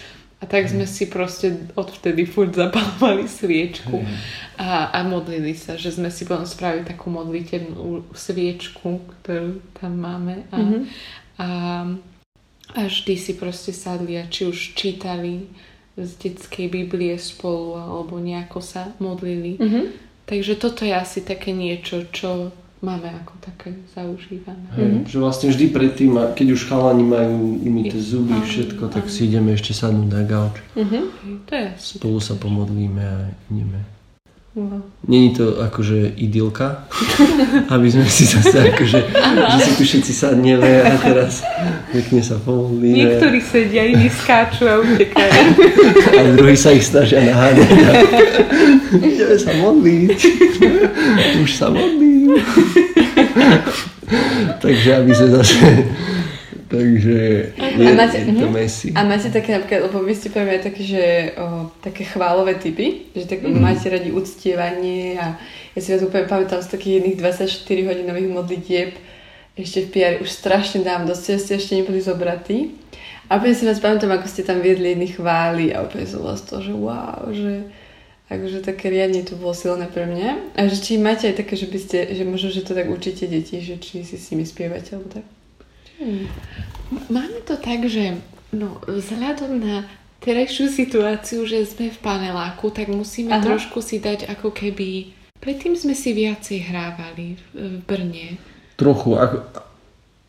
A 0.44 0.46
tak 0.46 0.68
sme 0.68 0.84
si 0.84 1.08
proste 1.08 1.72
odvtedy 1.80 2.28
furt 2.28 2.52
zapálovali 2.52 3.32
sviečku 3.32 4.04
a, 4.60 4.92
a 4.92 5.00
modlili 5.08 5.56
sa, 5.56 5.80
že 5.80 5.96
sme 5.96 6.12
si 6.12 6.28
potom 6.28 6.44
spravili 6.44 6.84
takú 6.84 7.08
modlitevnú 7.08 8.12
sviečku, 8.12 9.08
ktorú 9.08 9.64
tam 9.80 10.04
máme. 10.04 10.44
A, 10.52 10.58
a, 11.40 11.48
a 12.74 12.90
vždy 12.90 13.14
si 13.18 13.34
proste 13.38 13.70
sadli 13.70 14.18
a 14.18 14.26
či 14.26 14.50
už 14.50 14.74
čítali 14.74 15.46
z 15.94 16.10
detskej 16.18 16.74
Biblie 16.74 17.14
spolu 17.22 17.78
alebo 17.78 18.18
nejako 18.18 18.60
sa 18.66 18.98
modlili. 18.98 19.62
Takže 20.26 20.58
toto 20.58 20.82
je 20.88 20.94
asi 20.96 21.22
také 21.22 21.54
niečo, 21.54 22.10
čo 22.10 22.50
máme 22.84 23.08
ako 23.24 23.34
také 23.40 23.78
zaužívané. 23.96 24.68
Hej, 24.76 25.08
Že 25.08 25.18
vlastne 25.22 25.48
vždy 25.54 25.66
predtým, 25.72 26.12
keď 26.36 26.48
už 26.52 26.68
chalani 26.68 27.06
majú 27.06 27.62
umyté 27.62 27.96
zuby, 28.02 28.36
všetko, 28.44 28.90
tak 28.92 29.08
si 29.08 29.30
ideme 29.30 29.56
ešte 29.56 29.72
sadnúť 29.72 30.10
na 30.10 30.24
gauč. 30.28 30.56
To 31.48 31.54
je 31.54 31.68
Spolu 31.80 32.20
sa 32.20 32.36
pomodlíme 32.36 33.04
a 33.04 33.32
ideme. 33.54 33.93
Wow. 34.56 34.86
Není 35.08 35.30
to 35.30 35.62
akože 35.62 36.14
idylka, 36.14 36.86
aby 37.74 37.90
sme 37.90 38.06
si 38.06 38.30
zase 38.30 38.70
akože, 38.70 39.00
že 39.50 39.60
si 39.66 39.72
tu 39.74 39.84
všetci 39.84 40.14
sadneme 40.14 40.86
a 40.86 40.94
teraz 41.10 41.42
pekne 41.90 42.22
sa 42.22 42.38
pomodlíme. 42.38 43.18
Niektorí 43.18 43.42
sedia, 43.42 43.82
iní 43.90 44.14
skáču 44.14 44.70
a 44.70 44.78
utekajú. 44.78 45.42
A 46.22 46.38
druhí 46.38 46.54
sa 46.54 46.70
ich 46.70 46.86
snažia 46.86 47.26
naháňať. 47.26 47.70
Ideme 49.02 49.38
sa 49.42 49.52
modliť. 49.58 50.20
Už 51.42 51.50
sa 51.58 51.74
modlím. 51.74 52.38
Takže 54.62 54.90
aby 55.02 55.12
sme 55.18 55.28
zase... 55.42 55.58
Takže 56.74 57.14
je, 57.78 57.86
A 57.86 57.94
máte- 57.94 58.18
je 58.18 58.34
to 58.34 58.50
mhm. 58.50 58.54
mesi. 58.54 58.88
A 58.98 59.06
máte 59.06 59.30
také 59.30 59.54
napríklad, 59.54 59.94
lebo 59.94 60.02
vy 60.02 60.14
ste 60.18 60.34
práve 60.34 60.58
aj 60.58 60.74
také, 60.74 60.82
že 60.82 61.04
o, 61.38 61.70
také 61.86 62.02
chválové 62.10 62.58
typy, 62.58 63.14
že 63.14 63.30
tak 63.30 63.46
máte 63.46 63.94
radi 63.94 64.10
uctievanie 64.10 65.22
a 65.22 65.38
ja 65.78 65.80
si 65.82 65.94
vás 65.94 66.02
úplne 66.02 66.26
pamätám 66.26 66.66
z 66.66 66.74
takých 66.74 66.94
jedných 67.02 67.18
24 67.22 67.90
hodinových 67.94 68.30
modlitieb 68.30 68.92
ešte 69.54 69.86
v 69.86 69.90
PR 69.94 70.16
už 70.18 70.30
strašne 70.34 70.82
dávno, 70.82 71.14
dosť 71.14 71.38
ste 71.38 71.54
ešte 71.62 71.78
neboli 71.78 72.02
zobratí. 72.02 72.74
A 73.30 73.38
úplne 73.38 73.54
si 73.54 73.70
vás 73.70 73.78
pamätám, 73.78 74.10
ako 74.18 74.26
ste 74.26 74.42
tam 74.42 74.66
viedli 74.66 74.98
jedny 74.98 75.14
chvály 75.14 75.70
a 75.70 75.86
úplne 75.86 76.10
som 76.10 76.26
vás 76.26 76.42
to, 76.42 76.58
že 76.58 76.74
wow, 76.74 77.30
že 77.30 77.70
akože 78.34 78.66
také 78.66 78.90
riadne 78.90 79.22
to 79.22 79.38
bolo 79.38 79.54
silné 79.54 79.86
pre 79.86 80.10
mňa. 80.10 80.58
A 80.58 80.66
že 80.66 80.82
či 80.82 80.98
máte 80.98 81.30
aj 81.30 81.38
také, 81.38 81.54
že 81.54 81.70
by 81.70 81.78
ste, 81.78 81.98
že 82.18 82.24
možno, 82.26 82.50
že 82.50 82.66
to 82.66 82.74
tak 82.74 82.90
učíte 82.90 83.30
deti, 83.30 83.62
že 83.62 83.78
či 83.78 84.02
si 84.02 84.18
s 84.18 84.34
nimi 84.34 84.42
spievate 84.42 84.98
alebo 84.98 85.22
tak. 85.22 85.26
Máme 87.10 87.40
to 87.46 87.58
tak, 87.58 87.86
že 87.90 88.22
no, 88.54 88.78
vzhľadom 88.86 89.60
na 89.60 89.86
terajšiu 90.24 90.72
situáciu, 90.72 91.44
že 91.44 91.68
sme 91.68 91.92
v 91.92 92.00
paneláku, 92.00 92.72
tak 92.72 92.88
musíme 92.88 93.36
Aha. 93.36 93.44
trošku 93.44 93.84
si 93.84 94.00
dať 94.00 94.30
ako 94.32 94.56
keby... 94.56 95.12
Predtým 95.44 95.76
sme 95.76 95.92
si 95.92 96.16
viacej 96.16 96.72
hrávali 96.72 97.36
v, 97.36 97.44
v 97.52 97.76
Brne. 97.84 98.40
Trochu, 98.80 99.20
ako, 99.20 99.44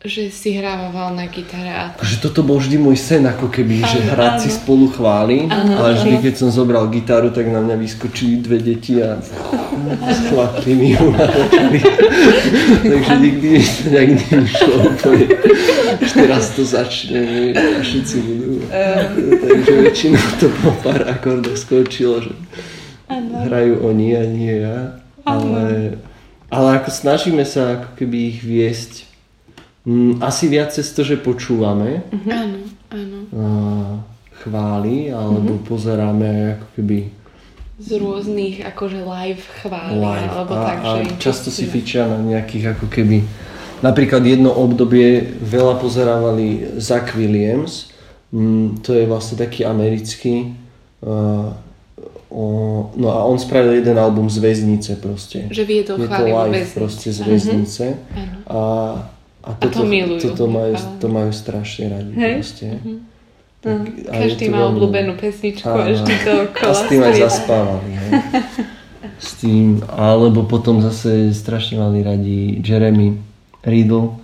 Že 0.05 0.29
si 0.29 0.53
hrával 0.53 1.17
na 1.17 1.25
gitare 1.25 1.71
a 1.71 1.89
Akože 1.97 2.21
toto 2.21 2.45
bol 2.45 2.61
vždy 2.61 2.77
môj 2.77 2.93
sen, 2.93 3.25
ako 3.25 3.49
keby, 3.49 3.81
že 3.81 4.05
Áno, 4.05 4.09
hrať 4.13 4.33
si 4.37 4.49
spolu 4.53 4.85
chváli, 4.93 5.49
ale 5.49 5.97
vždy, 5.97 6.21
keď 6.21 6.33
som 6.45 6.49
zobral 6.53 6.85
gitaru, 6.93 7.33
tak 7.33 7.49
na 7.49 7.57
mňa 7.57 7.73
vyskočili 7.73 8.37
dve 8.37 8.61
deti 8.61 9.01
a 9.01 9.17
schlapli 10.29 10.73
mi 10.77 10.93
ju. 10.93 11.09
Takže 12.85 13.13
nikdy 13.17 13.47
mi 13.49 13.61
to 13.65 13.85
nejak 13.89 14.09
nešlo 14.29 14.75
úplne. 14.93 15.25
Už 15.97 16.11
teraz 16.13 16.53
to 16.53 16.61
začne 16.61 17.55
a 17.57 17.81
všetci 17.81 18.15
budú. 18.21 18.61
Takže 19.41 19.71
väčšinou 19.89 20.25
to 20.37 20.53
po 20.61 20.69
pár 20.85 21.01
akordoch 21.09 21.57
skončilo, 21.57 22.21
že 22.21 22.33
hrajú 23.49 23.81
oni 23.81 24.07
a 24.13 24.23
nie 24.29 24.55
ja. 24.59 25.01
Ale, 25.25 25.97
ale 26.53 26.67
ako 26.77 26.93
snažíme 26.93 27.41
sa 27.41 27.81
ako 27.81 27.97
keby 27.97 28.17
ich 28.37 28.45
viesť 28.45 29.04
asi 30.21 30.49
viac 30.49 30.73
cez 30.73 30.89
to, 30.93 31.05
že 31.05 31.21
počúvame 31.21 32.01
áno, 32.25 32.59
áno. 32.89 33.19
a 33.29 33.45
chváli, 34.41 35.13
alebo 35.13 35.61
pozeráme 35.61 36.57
ako 36.57 36.67
keby 36.73 36.97
Z 37.75 38.01
rôznych 38.01 38.65
akože 38.65 39.05
live 39.05 39.43
chváli, 39.61 40.01
live. 40.01 40.29
alebo 40.31 40.53
a, 40.57 40.61
tak, 40.65 40.77
a 40.81 40.89
že 40.97 41.01
často 41.21 41.53
si 41.53 41.69
fičia 41.69 42.09
na 42.09 42.17
nejakých 42.17 42.77
ako 42.77 42.89
keby 42.89 43.21
napríklad 43.85 44.25
jedno 44.25 44.49
obdobie 44.49 45.21
veľa 45.43 45.77
pozerávali 45.77 46.79
Zach 46.81 47.13
Williams, 47.13 47.93
mm, 48.33 48.81
to 48.81 48.95
je 48.95 49.05
vlastne 49.05 49.37
taký 49.37 49.67
americký 49.67 50.55
uh, 51.05 51.53
o, 52.31 52.45
no 52.95 53.07
a 53.13 53.21
on 53.27 53.37
spravil 53.37 53.79
jeden 53.79 54.01
album 54.01 54.27
z 54.33 54.41
väznice 54.41 54.97
proste. 54.97 55.45
Že 55.53 55.63
viedol 55.63 55.95
Je 56.01 56.07
to 56.09 56.11
chvály 56.11 56.31
live 56.57 56.71
proste 56.73 57.09
z 57.13 57.19
väznice. 57.21 57.85
Áno. 58.17 58.37
A, 58.49 58.59
a 59.45 59.51
toto, 59.55 59.79
to 59.79 59.83
milujú. 59.83 60.21
toto 60.23 60.45
majú, 60.47 60.73
Áno. 60.73 60.97
to 60.97 61.07
majú 61.07 61.29
strašne 61.31 61.85
radi 61.87 62.11
Hej. 62.13 62.33
proste. 62.35 62.67
Mm. 62.75 62.99
a 63.63 63.69
je 64.15 64.21
Každý 64.27 64.45
má 64.47 64.57
veľmi- 64.59 64.69
obľúbenú 64.71 65.11
pesničku 65.15 65.65
a 65.65 65.73
Áno. 65.79 65.89
ešte 65.91 66.13
to 66.19 66.31
A 66.31 66.41
okolo. 66.43 66.69
s 66.71 66.81
tým 66.83 67.01
aj 67.01 67.13
zaspávali. 67.19 67.89
Hej. 67.93 68.11
S 69.17 69.31
tým, 69.37 69.65
alebo 69.87 70.43
potom 70.43 70.81
zase 70.81 71.09
strašne 71.31 71.79
mali 71.79 72.01
radi 72.01 72.39
Jeremy 72.59 73.15
Riddle 73.63 74.19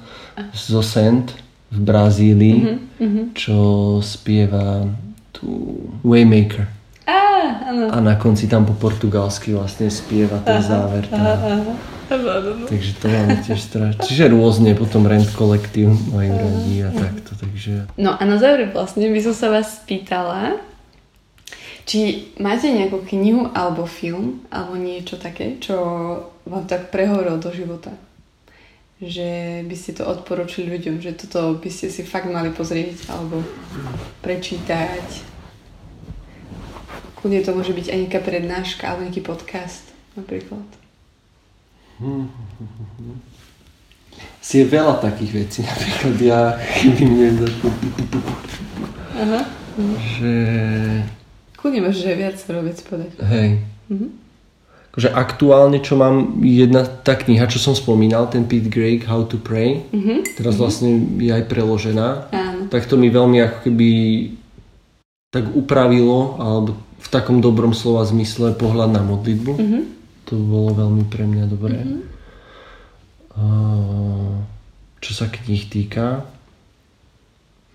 zo 0.51 0.82
Sand 0.82 1.32
v 1.69 1.80
Brazílii, 1.80 2.59
Mhm, 2.99 3.22
čo 3.32 3.57
spieva 3.97 4.84
tu 5.32 5.47
Waymaker. 6.01 6.67
Áno. 7.72 7.88
A 7.88 7.97
na 8.03 8.16
konci 8.20 8.51
tam 8.51 8.68
po 8.68 8.76
portugalsky 8.76 9.55
vlastne 9.55 9.88
spieva 9.88 10.43
ten 10.43 10.59
záver. 10.59 11.07
Áno, 11.12 11.36
áno. 11.39 11.74
Takže 12.68 12.91
to 12.99 13.05
máme 13.07 13.39
tiež 13.39 13.59
strašne. 13.72 14.03
Čiže 14.03 14.36
rôzne 14.36 14.76
potom 14.76 15.07
Rent 15.07 15.32
kolektív 15.32 15.95
majú 16.12 16.36
radi 16.36 16.84
a 16.84 16.91
takto. 16.91 17.32
Takže 17.39 17.88
No 17.95 18.12
a 18.12 18.22
na 18.28 18.36
záver 18.36 18.68
vlastne 18.76 19.07
by 19.07 19.20
som 19.24 19.32
sa 19.32 19.47
vás 19.47 19.80
spýtala, 19.80 20.59
či 21.88 22.32
máte 22.36 22.68
nejakú 22.68 23.07
knihu 23.16 23.47
alebo 23.55 23.88
film 23.88 24.43
alebo 24.51 24.76
niečo 24.76 25.16
také, 25.16 25.55
čo 25.64 25.76
vám 26.43 26.68
tak 26.68 26.91
prehovorilo 26.91 27.39
do 27.39 27.51
života. 27.55 27.95
Že 28.99 29.64
by 29.66 29.76
ste 29.80 29.91
to 29.97 30.03
odporučili 30.05 30.68
ľuďom, 30.68 30.99
že 30.99 31.16
toto 31.16 31.57
by 31.57 31.70
ste 31.72 31.88
si 31.89 32.03
fakt 32.03 32.28
mali 32.28 32.51
pozrieť 32.51 33.07
alebo 33.07 33.39
prečítať. 34.20 35.31
Kľudne 37.22 37.45
to 37.45 37.53
môže 37.53 37.72
byť 37.72 37.88
aj 37.88 37.97
nejaká 38.01 38.19
prednáška 38.19 38.84
alebo 38.89 39.05
nejaký 39.05 39.22
podcast 39.22 39.86
napríklad. 40.17 40.65
si 44.41 44.57
je 44.57 44.65
veľa 44.65 44.97
takých 44.99 45.32
vecí. 45.38 45.59
Napríklad 45.61 46.17
ja, 46.19 46.41
mne 46.97 47.28
začal... 47.38 47.72
Aha. 49.22 49.41
Že... 50.17 50.34
Kľudne 51.55 51.82
môžeš 51.86 52.03
aj 52.03 52.17
viacero 52.17 52.59
vec 52.65 52.78
povedať. 52.82 53.22
Hej. 53.22 53.49
Mhm. 53.88 54.07
Akože 54.91 55.07
aktuálne, 55.07 55.80
čo 55.80 55.95
mám, 55.95 56.43
jedna 56.43 56.84
tá 56.84 57.15
kniha, 57.15 57.47
čo 57.47 57.63
som 57.63 57.72
spomínal, 57.72 58.28
ten 58.28 58.43
Pete 58.43 58.67
Greig, 58.67 59.07
How 59.07 59.24
to 59.24 59.39
Pray, 59.39 59.88
Mhm. 59.88 60.36
teraz 60.36 60.59
vlastne 60.59 61.15
je 61.15 61.32
aj 61.32 61.47
preložená, 61.47 62.28
Áno. 62.28 62.67
tak 62.67 62.84
to 62.91 62.99
mi 62.99 63.07
veľmi 63.07 63.39
ako 63.39 63.57
keby 63.63 63.89
tak 65.32 65.47
upravilo, 65.55 66.36
alebo 66.36 66.76
v 67.02 67.08
takom 67.10 67.41
dobrom 67.41 67.74
slova 67.74 68.06
zmysle 68.06 68.54
pohľad 68.54 68.93
na 68.93 69.02
modlitbu. 69.02 69.54
Mhm. 69.58 69.80
To 70.30 70.38
bolo 70.38 70.78
veľmi 70.78 71.04
pre 71.10 71.26
mňa 71.28 71.45
dobré. 71.49 71.82
A 73.36 73.43
čo 75.02 75.12
sa 75.18 75.28
kníh 75.28 75.66
týka, 75.68 76.24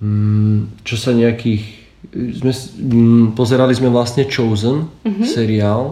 mm, 0.00 0.86
čo 0.86 0.96
sa 0.96 1.12
nejakých... 1.12 1.84
Sme, 2.14 2.54
mm, 2.54 3.24
pozerali 3.34 3.74
sme 3.74 3.90
vlastne 3.90 4.24
Chosen, 4.30 4.86
seriál, 5.26 5.90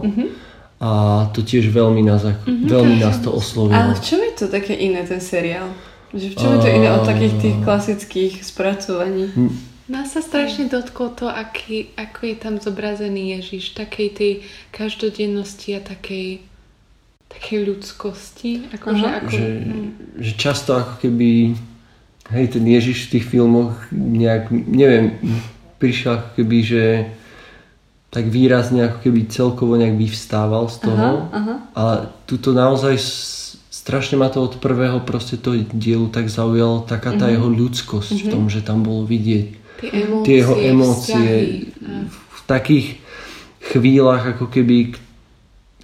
a 0.79 0.89
to 1.35 1.43
tiež 1.43 1.71
veľmi 1.75 2.01
nás, 2.07 2.23
ako, 2.23 2.45
veľmi 2.47 3.03
nás 3.03 3.19
to 3.19 3.35
oslovilo. 3.35 3.75
Ale 3.75 3.99
v 3.99 4.03
čom 4.03 4.19
je 4.23 4.33
to 4.35 4.45
také 4.47 4.75
iné, 4.75 5.03
ten 5.03 5.19
seriál? 5.19 5.71
Že 6.15 6.27
v 6.31 6.35
čom 6.39 6.49
je 6.55 6.59
to 6.63 6.69
iné 6.71 6.89
od 6.95 7.03
takých 7.03 7.35
tých 7.41 7.57
klasických 7.67 8.33
spracovaní? 8.47 9.27
Nás 9.85 10.17
sa 10.17 10.21
strašne 10.25 10.65
dotklo 10.65 11.13
to, 11.13 11.29
aký, 11.29 11.93
ako 11.93 12.19
je 12.25 12.35
tam 12.41 12.55
zobrazený 12.57 13.37
Ježiš, 13.37 13.77
takej 13.77 14.09
tej 14.17 14.31
každodennosti 14.73 15.77
a 15.77 15.81
takej, 15.81 16.41
takej 17.29 17.59
ľudskosti. 17.69 18.65
Akože, 18.73 19.05
Aha. 19.05 19.21
ako, 19.21 19.29
že, 19.29 19.45
že 20.17 20.31
často 20.41 20.73
ako 20.73 21.05
keby 21.05 21.53
hej, 22.33 22.45
ten 22.49 22.65
Ježiš 22.65 23.05
v 23.05 23.11
tých 23.17 23.25
filmoch 23.29 23.77
nejak, 23.93 24.49
neviem, 24.49 25.21
prišiel 25.77 26.17
ako 26.17 26.29
keby, 26.33 26.57
že 26.65 26.83
tak 28.09 28.25
výrazne 28.25 28.89
ako 28.89 29.05
keby 29.05 29.29
celkovo 29.29 29.77
nejak 29.77 30.01
vyvstával 30.01 30.65
z 30.65 30.77
toho. 30.81 31.29
Aha, 31.29 31.29
aha. 31.29 31.55
A 31.77 31.83
tuto 32.25 32.57
naozaj 32.57 32.97
strašne 33.69 34.17
ma 34.17 34.33
to 34.33 34.41
od 34.41 34.57
prvého 34.57 34.97
proste 35.05 35.37
toho 35.37 35.61
dielu 35.77 36.09
tak 36.09 36.25
zaujalo, 36.25 36.89
taká 36.89 37.13
tá 37.13 37.29
jeho 37.29 37.45
ľudskosť 37.45 38.25
v 38.25 38.27
tom, 38.33 38.49
že 38.49 38.65
tam 38.65 38.81
bolo 38.81 39.05
vidieť 39.05 39.64
tie 39.77 39.89
emócie, 39.93 40.23
tie 40.23 40.35
jeho 40.37 40.55
emócie 40.57 41.15
vzťahy. 41.15 41.43
v 42.29 42.41
takých 42.45 42.87
chvíľach 43.65 44.23
ako 44.31 44.45
keby 44.47 44.77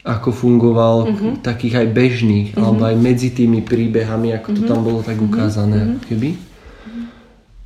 ako 0.02 0.30
fungoval, 0.32 0.98
Mhm. 1.06 1.14
k- 1.14 1.39
takých 1.46 1.76
aj 1.78 1.88
bežných, 1.88 2.48
alebo 2.58 2.82
aj 2.84 2.98
medzi 2.98 3.30
tými 3.30 3.62
príbehami, 3.62 4.34
ako 4.34 4.48
Mhm. 4.50 4.56
to 4.58 4.62
tam 4.66 4.82
bolo 4.82 5.00
tak 5.02 5.18
ukázané, 5.18 5.78
ako 5.88 6.00
keby. 6.08 6.30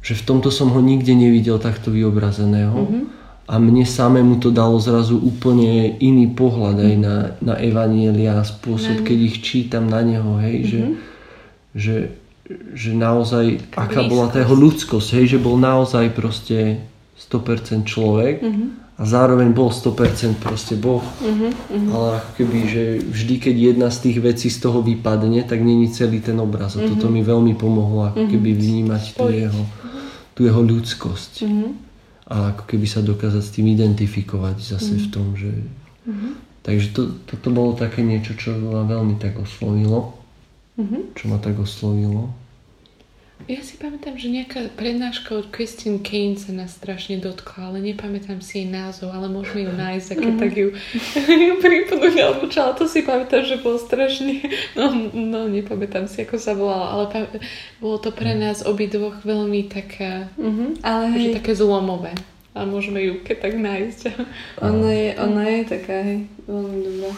Že 0.02 0.14
v 0.14 0.24
tomto 0.24 0.50
som 0.50 0.70
ho 0.70 0.82
nikde 0.82 1.16
nevidel 1.16 1.58
takto 1.58 1.90
vyobrazeného. 1.90 2.76
Mhm. 2.78 3.02
A 3.46 3.56
mne 3.56 3.86
samému 3.86 4.38
to 4.38 4.50
dalo 4.50 4.76
zrazu 4.78 5.16
úplne 5.16 5.96
iný 5.98 6.28
pohľad 6.28 6.82
aj 6.82 6.94
na, 6.98 7.16
na 7.40 7.56
Evanielia, 7.56 8.42
spôsob, 8.42 9.06
keď 9.06 9.18
ich 9.24 9.38
čítam 9.40 9.86
na 9.86 10.02
neho, 10.02 10.36
hej, 10.38 10.56
že, 10.66 10.80
Mhm. 10.82 10.94
že, 11.72 11.96
že 12.74 12.94
naozaj, 12.94 13.74
aká 13.74 14.06
blízkosť. 14.06 14.12
bola 14.12 14.26
tá 14.30 14.38
jeho 14.40 14.56
ľudskosť, 14.56 15.08
hej, 15.18 15.26
že 15.34 15.40
bol 15.42 15.58
naozaj 15.58 16.14
proste 16.14 16.86
100% 17.18 17.90
človek 17.90 18.44
Mhm. 18.46 18.66
a 18.96 19.04
zároveň 19.04 19.50
bol 19.50 19.74
100% 19.74 20.38
proste 20.38 20.78
Boh. 20.78 21.02
Ale 21.90 22.22
ako 22.22 22.32
keby, 22.38 22.60
že 22.70 22.84
vždy, 23.02 23.36
keď 23.42 23.56
jedna 23.74 23.88
z 23.90 23.98
tých 24.08 24.18
vecí 24.22 24.48
z 24.54 24.62
toho 24.62 24.80
vypadne, 24.80 25.42
tak 25.44 25.60
není 25.60 25.90
celý 25.90 26.22
ten 26.22 26.38
obraz. 26.38 26.78
A 26.78 26.86
toto 26.86 27.10
mi 27.10 27.26
veľmi 27.26 27.58
pomohlo 27.58 28.14
ako 28.14 28.30
keby 28.30 28.54
vnímať 28.54 29.04
tú 29.18 29.26
jeho, 29.28 29.64
tú 30.38 30.46
jeho 30.46 30.62
ľudskosť. 30.62 31.44
A 32.26 32.54
ako 32.54 32.64
keby 32.66 32.86
sa 32.86 33.02
dokázať 33.02 33.42
s 33.42 33.54
tým 33.54 33.68
identifikovať 33.74 34.58
zase 34.78 34.98
v 34.98 35.08
tom, 35.10 35.34
že... 35.34 35.50
Takže 36.62 36.88
to, 36.94 37.02
toto 37.26 37.48
bolo 37.50 37.78
také 37.78 38.02
niečo, 38.02 38.34
čo 38.34 38.54
ma 38.58 38.82
veľmi 38.82 39.18
tak 39.18 39.38
oslovilo. 39.38 40.18
Čo 41.16 41.32
ma 41.32 41.38
tak 41.40 41.56
oslovilo. 41.56 42.36
Ja 43.52 43.60
si 43.60 43.76
pamätám, 43.76 44.16
že 44.16 44.32
nejaká 44.32 44.72
prednáška 44.80 45.36
od 45.36 45.52
Christine 45.52 46.00
Kane 46.00 46.40
sa 46.40 46.56
nás 46.56 46.72
strašne 46.72 47.20
dotkla, 47.20 47.68
ale 47.68 47.84
nepamätám 47.84 48.40
si 48.40 48.64
jej 48.64 48.68
názov, 48.72 49.12
ale 49.12 49.28
môžeme 49.28 49.68
ju 49.68 49.72
nájsť, 49.76 50.08
a 50.08 50.16
keď 50.16 50.34
tak 50.40 50.54
ju, 50.56 50.68
ju 51.52 51.54
pripnúť 51.60 52.16
alebo 52.16 52.48
čo, 52.48 52.64
ale 52.64 52.80
to 52.80 52.88
si 52.88 53.04
pamätám, 53.04 53.44
že 53.44 53.60
bolo 53.60 53.76
strašne, 53.76 54.40
no, 54.80 54.88
no 55.12 55.52
nepamätám 55.52 56.08
si, 56.08 56.24
ako 56.24 56.40
sa 56.40 56.56
volala, 56.56 56.88
ale 56.96 57.04
pam- 57.12 57.32
bolo 57.84 58.00
to 58.00 58.16
pre 58.16 58.40
nás 58.40 58.64
obidvoch 58.64 59.20
veľmi 59.28 59.68
taká, 59.68 60.32
Mhm. 60.40 60.80
Ale 60.80 61.04
hej, 61.12 61.20
že 61.20 61.28
také 61.44 61.54
zlomové. 61.60 62.16
A 62.56 62.64
môžeme 62.64 63.04
ju 63.04 63.20
keď 63.20 63.52
tak 63.52 63.54
nájsť. 63.60 64.02
ona 64.64 64.90
je, 64.96 65.10
ona 65.20 65.44
je 65.44 65.62
taká, 65.68 65.96
hej, 66.08 66.20
veľmi 66.48 66.78
dobrá 66.88 67.12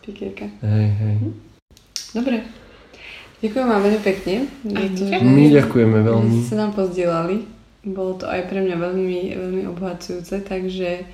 speakerka. 0.00 0.48
Hej, 0.64 0.88
hej. 1.04 1.16
Dobre. 2.10 2.42
Ďakujem 3.40 3.66
vám 3.66 3.80
veľmi 3.80 4.02
pekne. 4.02 4.34
to, 4.62 5.02
že 5.06 5.16
My 5.18 5.44
ďakujeme 5.48 5.98
veľmi. 6.02 6.34
ste 6.36 6.48
sa 6.50 6.56
nám 6.58 6.72
pozdielali. 6.74 7.48
Bolo 7.80 8.20
to 8.20 8.28
aj 8.28 8.44
pre 8.44 8.60
mňa 8.60 8.76
veľmi, 8.76 9.20
veľmi 9.32 9.62
obohacujúce, 9.66 10.44
takže 10.44 11.08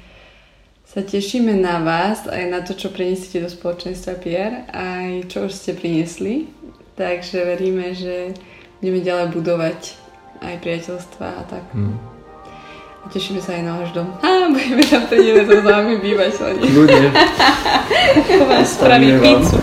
sa 0.82 0.98
tešíme 0.98 1.54
na 1.54 1.78
vás, 1.78 2.26
aj 2.26 2.44
na 2.46 2.58
to, 2.62 2.74
čo 2.74 2.90
prinesiete 2.90 3.38
do 3.38 3.50
spoločenstva 3.50 4.18
PR, 4.18 4.66
aj 4.66 5.30
čo 5.30 5.46
už 5.46 5.54
ste 5.54 5.74
priniesli. 5.74 6.50
Takže 6.98 7.46
veríme, 7.46 7.94
že 7.94 8.34
budeme 8.80 9.00
ďalej 9.00 9.26
budovať 9.30 9.80
aj 10.42 10.54
priateľstva 10.58 11.26
a 11.28 11.42
tak. 11.46 11.64
Hm. 11.70 11.94
A 13.02 13.06
tešíme 13.06 13.38
sa 13.38 13.54
aj 13.54 13.62
na 13.62 13.72
váš 13.78 13.94
dom. 13.94 14.10
Á, 14.18 14.50
budeme 14.50 14.82
tam 14.82 15.06
prídeme 15.06 15.46
to 15.46 15.54
s 15.58 15.64
vami 15.64 15.94
bývať. 16.02 16.32
Ľudia, 16.58 17.14
Stavíme 18.34 18.66
spraví 18.66 19.08
vám. 19.14 19.22
pizzu. 19.22 19.58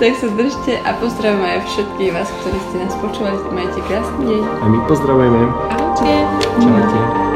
Tak 0.00 0.16
sa 0.16 0.32
držte 0.32 0.80
a 0.80 0.96
pozdravím 0.96 1.44
aj 1.44 1.68
všetkých 1.68 2.16
vás, 2.16 2.32
ktorí 2.40 2.56
ste 2.56 2.76
nás 2.88 2.94
počúvali. 3.04 3.36
Majte 3.52 3.84
krásny 3.84 4.32
deň. 4.32 4.42
a 4.48 4.64
my 4.64 4.78
pozdravujeme. 4.88 5.44
Ahojte. 5.68 6.12
Čaute. 6.56 7.29